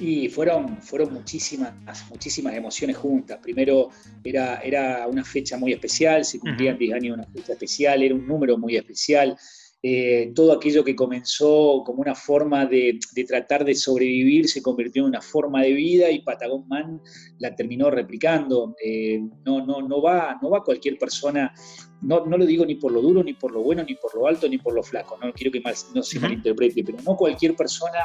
[0.00, 1.72] Y fueron, fueron muchísimas,
[2.10, 3.38] muchísimas emociones juntas.
[3.40, 3.90] Primero
[4.24, 8.26] era, era una fecha muy especial, se cumplían 10 años una fecha especial, era un
[8.26, 9.36] número muy especial.
[9.80, 12.98] Eh, todo aquello que comenzó como una forma de,
[13.28, 17.00] tratar de sobrevivir se convirtió en una forma de vida y Patagon Man
[17.38, 18.74] la terminó replicando.
[18.82, 21.54] Eh, no, no, no, va, no va cualquier persona,
[22.02, 24.26] no, no lo digo ni por lo duro, ni por lo bueno, ni por lo
[24.26, 27.54] alto, ni por lo flaco, no quiero que mal, no se malinterprete, pero no cualquier
[27.54, 27.98] persona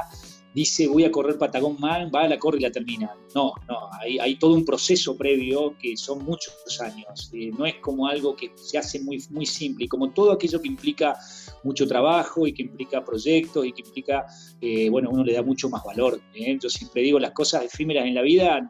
[0.54, 3.16] dice voy a correr Patagón mal, va, la corre y la termina.
[3.36, 7.32] No, no, hay, hay todo un proceso previo que son muchos años.
[7.34, 9.86] Eh, no es como algo que se hace muy, muy simple.
[9.86, 11.18] Y como todo aquello que implica
[11.64, 14.26] mucho trabajo y que implica proyectos y que implica,
[14.62, 16.22] eh, bueno, uno le da mucho más valor.
[16.34, 16.58] ¿eh?
[16.62, 18.68] Yo siempre digo, las cosas efímeras en la vida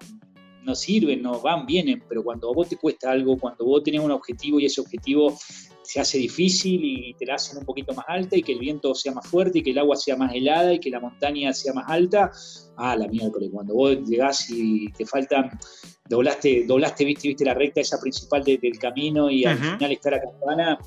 [0.63, 4.01] no sirven, no van, vienen, pero cuando a vos te cuesta algo, cuando vos tenés
[4.01, 5.37] un objetivo y ese objetivo
[5.93, 8.95] se hace difícil y te la hacen un poquito más alta y que el viento
[8.95, 11.71] sea más fuerte y que el agua sea más helada y que la montaña sea
[11.71, 12.31] más alta,
[12.77, 15.51] ah, la miércoles, cuando vos llegás y te faltan,
[16.09, 20.21] doblaste, doblaste viste, viste la recta esa principal del camino y al final está la
[20.21, 20.79] campana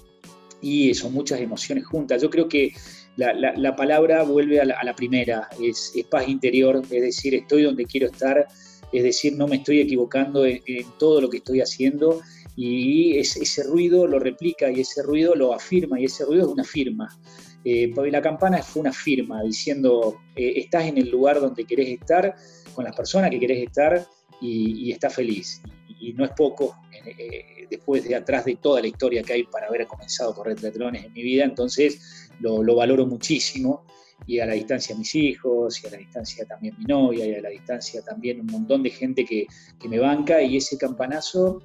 [0.60, 2.20] y son muchas emociones juntas.
[2.20, 2.72] Yo creo que
[3.14, 8.44] la, palabra vuelve a la, primera, es, paz interior, es decir, estoy donde quiero estar,
[8.92, 10.64] es decir, no me estoy equivocando en
[10.98, 12.20] todo lo que estoy haciendo
[12.56, 16.64] y ese, ruido lo replica y ese ruido lo afirma y ese ruido es una
[16.64, 17.08] firma.
[17.62, 22.34] Eh, la campana fue una firma diciendo, eh, estás en el lugar donde querés estar,
[22.74, 24.06] con las personas que querés estar
[24.40, 25.60] y, estás feliz.
[26.00, 29.66] Y, no es poco, eh, después de atrás de toda la historia que hay para
[29.66, 33.84] haber comenzado a correr triatlones en mi vida, entonces lo, valoro muchísimo
[34.26, 37.42] y a la distancia mis hijos, y a la distancia también mi novia, y a
[37.42, 39.46] la distancia también un montón de gente que,
[39.78, 41.62] que me banca, y ese campanazo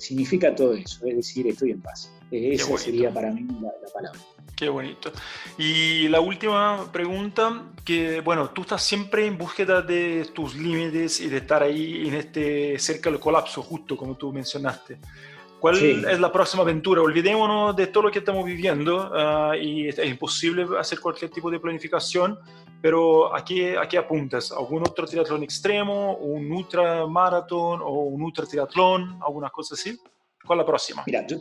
[0.00, 2.12] significa todo eso, es decir, estoy en paz.
[2.30, 4.18] Esa sería para mí la, palabra.
[4.56, 5.12] Qué bonito.
[5.58, 11.28] Y la última pregunta, que bueno, tú estás siempre en búsqueda de tus límites y
[11.28, 14.98] de estar ahí en este cerca del colapso, justo como tú mencionaste.
[15.60, 17.02] ¿Cuál es la próxima aventura?
[17.02, 21.60] Olvidémonos de todo lo que estamos viviendo ah, y es, imposible hacer cualquier tipo de
[21.60, 22.38] planificación,
[22.80, 29.50] pero aquí, aquí apuntas, ¿algún otro triatlón extremo, un ultramaratón o un ultra triatlón, alguna
[29.50, 29.98] cosa así?
[30.46, 31.02] ¿Cuál es la próxima?
[31.06, 31.36] Mira, yo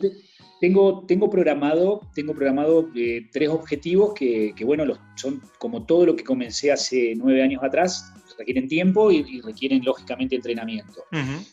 [0.60, 6.06] tengo, tengo programado, tengo programado eh, tres objetivos que, que bueno, los, son como todo
[6.06, 11.04] lo que comencé hace nueve años atrás, requieren tiempo y, requieren lógicamente entrenamiento.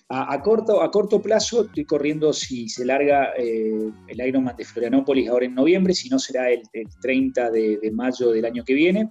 [0.09, 5.29] a, corto, a corto plazo estoy corriendo si se larga eh, el Ironman de Florianópolis
[5.29, 6.63] ahora en noviembre, si no será el,
[7.03, 9.09] 30 de, mayo del año que viene.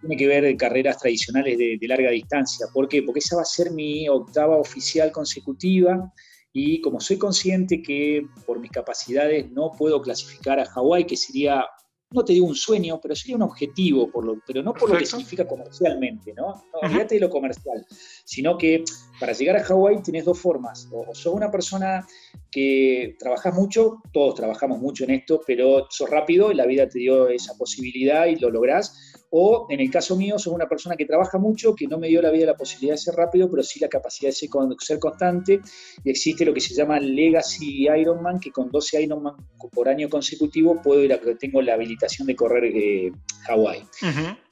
[0.00, 2.66] Tiene que ver carreras tradicionales de, de larga distancia.
[2.72, 3.02] ¿Por qué?
[3.02, 6.12] Porque esa va a ser mi octava oficial consecutiva.
[6.52, 11.64] Y como soy consciente que por mis capacidades no puedo clasificar a Hawái, que sería
[12.10, 14.98] no te digo un sueño, pero sería un objetivo, por lo, pero no por lo
[14.98, 16.54] que significa comercialmente, ¿no?
[16.72, 17.84] No olvídate de lo comercial,
[18.24, 18.82] sino que
[19.20, 20.88] para llegar a Hawái tienes dos formas.
[20.90, 22.06] O, sos una persona
[22.50, 26.98] que trabajas mucho, todos trabajamos mucho en esto, pero sos rápido y la vida te
[26.98, 29.07] dio esa posibilidad y lo lográs.
[29.30, 32.22] O en el caso mío, sos una persona que trabaja mucho, que no me dio
[32.22, 34.48] la vida la posibilidad de ser rápido, pero sí la capacidad de ser,
[34.80, 35.60] ser constante.
[36.02, 39.34] Y existe lo que se llama Legacy Ironman, que con 12 Ironman
[39.72, 43.12] por año consecutivo puedo ir a que tengo la habilitación de correr eh,
[43.46, 43.82] Hawái.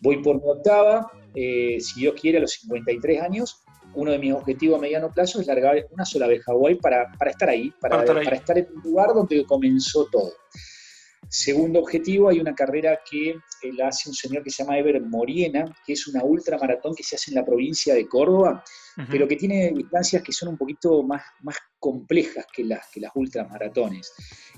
[0.01, 3.63] Voy por mi octava, eh, si Dios quiere, a los 53 años,
[3.95, 7.31] uno de mis objetivos a mediano plazo es largar una sola vez Hawái para, para,
[7.31, 10.33] estar ahí, para, para, estar en el lugar donde comenzó todo.
[11.29, 13.37] Segundo objetivo, hay una carrera que eh,
[13.77, 17.17] la hace un señor que se llama Ever Moriena, que es una ultramaratón que se
[17.17, 18.63] hace en la provincia de Córdoba,
[19.11, 23.13] pero que tiene distancias que son un poquito más, más complejas que las, que las
[23.15, 24.13] ultramaratones.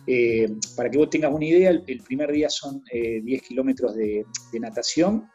[0.07, 4.25] Eh, para que vos tengas una idea, el, primer día son 10 eh, kilómetros de,
[4.53, 5.29] de natación,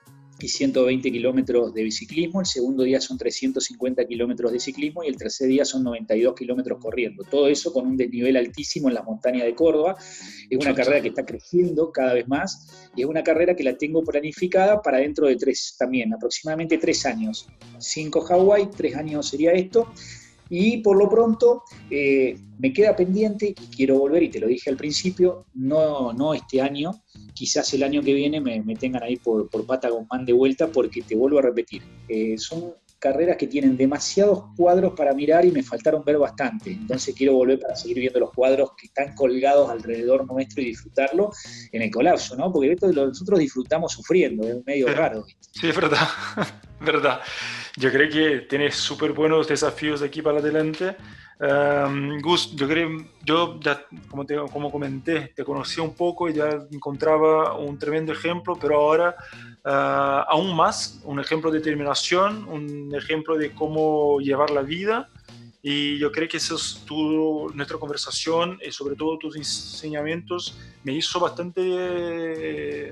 [0.44, 5.16] y 120 kilómetros de biciclismo, el segundo día son 350 kilómetros de ciclismo y el
[5.16, 7.24] tercer día son 92 kilómetros corriendo.
[7.24, 9.96] Todo eso con un desnivel altísimo en la montaña de Córdoba.
[10.50, 13.78] Es una carrera que está creciendo cada vez más y es una carrera que la
[13.78, 17.48] tengo planificada para dentro de tres también, aproximadamente tres años.
[17.80, 19.94] Cinco Hawái, tres años sería esto.
[20.50, 24.70] Y por lo pronto eh, me queda pendiente y quiero volver, y te lo dije
[24.70, 26.92] al principio, no, no este año,
[27.34, 29.66] quizás el año que viene me, tengan ahí por, por
[30.12, 34.94] Man de vuelta, porque te vuelvo a repetir, eh, son carreras que tienen demasiados cuadros
[34.94, 36.72] para mirar y me faltaron ver bastante.
[36.72, 41.30] Entonces quiero volver para seguir viendo los cuadros que están colgados alrededor nuestro y disfrutarlo
[41.74, 42.50] en el colapso, ¿no?
[42.54, 45.26] Porque esto nosotros disfrutamos sufriendo, es medio raro.
[45.52, 46.08] Sí, es verdad,
[46.80, 47.20] verdad.
[47.76, 50.96] Yo creo que tienes súper buenos desafíos de aquí para adelante.
[51.40, 56.34] Um, Gus, yo creo, yo ya, como, te, como comenté, te conocía un poco y
[56.34, 59.16] ya encontraba un tremendo ejemplo, pero ahora
[59.66, 65.10] uh, aún más, un ejemplo de determinación, un ejemplo de cómo llevar la vida.
[65.66, 70.92] Y yo creo que eso es tu, nuestra conversación y sobre todo tus enseñamientos me
[70.92, 71.62] hizo bastante,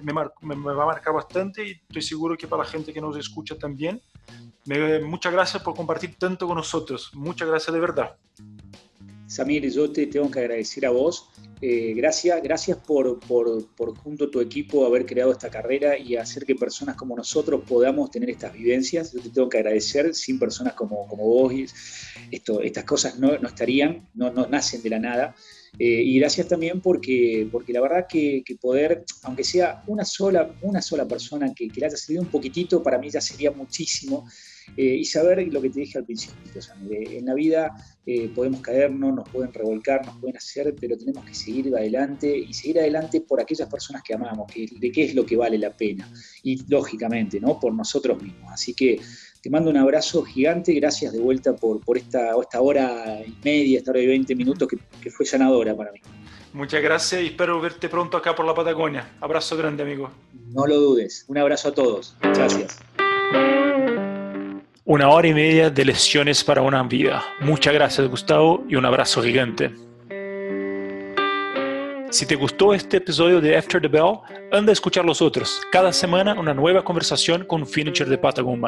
[0.02, 3.02] me, me, me, va a marcar bastante y estoy seguro que para la gente que
[3.02, 4.02] nos escucha también
[5.04, 7.12] muchas gracias por compartir tanto con nosotros.
[7.14, 8.16] Muchas gracias de verdad.
[9.32, 11.30] Samir, yo te tengo que agradecer a vos.
[11.62, 16.18] Eh, gracias, gracias por, por, por, junto a tu equipo haber creado esta carrera y
[16.18, 19.14] hacer que personas como nosotros podamos tener estas vivencias.
[19.14, 21.54] Yo te tengo que agradecer, sin personas como, como vos,
[22.30, 25.36] esto, estas cosas no, no estarían, no, no, nacen de la nada.
[25.80, 30.82] Eh, y gracias también porque, porque la verdad que, poder, aunque sea una sola, una
[30.82, 34.28] sola persona que, que le haya servido un poquitito, para mí ya sería muchísimo.
[34.78, 37.72] Eh, y saber lo que te dije al principio, en la vida
[38.06, 42.54] eh, podemos caernos, nos pueden revolcar, nos pueden hacer, pero tenemos que seguir adelante y
[42.54, 45.76] seguir adelante por aquellas personas que amamos, que, de qué es lo que vale la
[45.76, 46.12] pena.
[46.44, 47.60] Y lógicamente, ¿no?
[47.60, 48.52] Por nosotros mismos.
[48.52, 49.00] Así que
[49.42, 53.80] te mando un abrazo gigante, gracias de vuelta por, por esta, esta hora y media,
[53.80, 56.00] esta hora y 20 minutos que, que fue sanadora para mí.
[56.54, 59.10] Muchas gracias y espero verte pronto acá por la Patagonia.
[59.22, 60.12] Abrazo grande, amigo.
[60.50, 61.26] No lo dudes.
[61.28, 62.16] Un abrazo a todos.
[62.22, 62.78] Gracias.
[64.84, 67.24] Una hora y media de lecciones para una vida.
[67.40, 69.72] Muchas gracias Gustavo y un abrazo gigante.
[72.10, 74.22] Si te gustó este episodio de After the Bell,
[74.52, 75.62] anda a escuchar los otros.
[75.72, 77.68] Cada semana una nueva conversación con un
[78.10, 78.60] de Patagon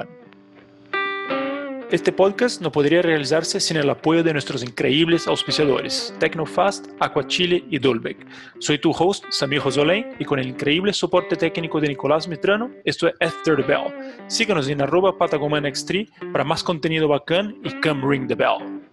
[1.93, 7.77] este podcast no podría realizarse sin el apoyo de nuestros increíbles auspiciadores, Tecnofast, Aquachile y
[7.77, 8.17] Dolbeck.
[8.57, 13.07] Soy tu host, Samir Josolain, y con el increíble soporte técnico de Nicolás Mitrano, esto
[13.07, 13.93] es After the Bell.
[14.25, 18.92] Síguenos en arroba patagomanx3 para más contenido bacán y come ring the bell.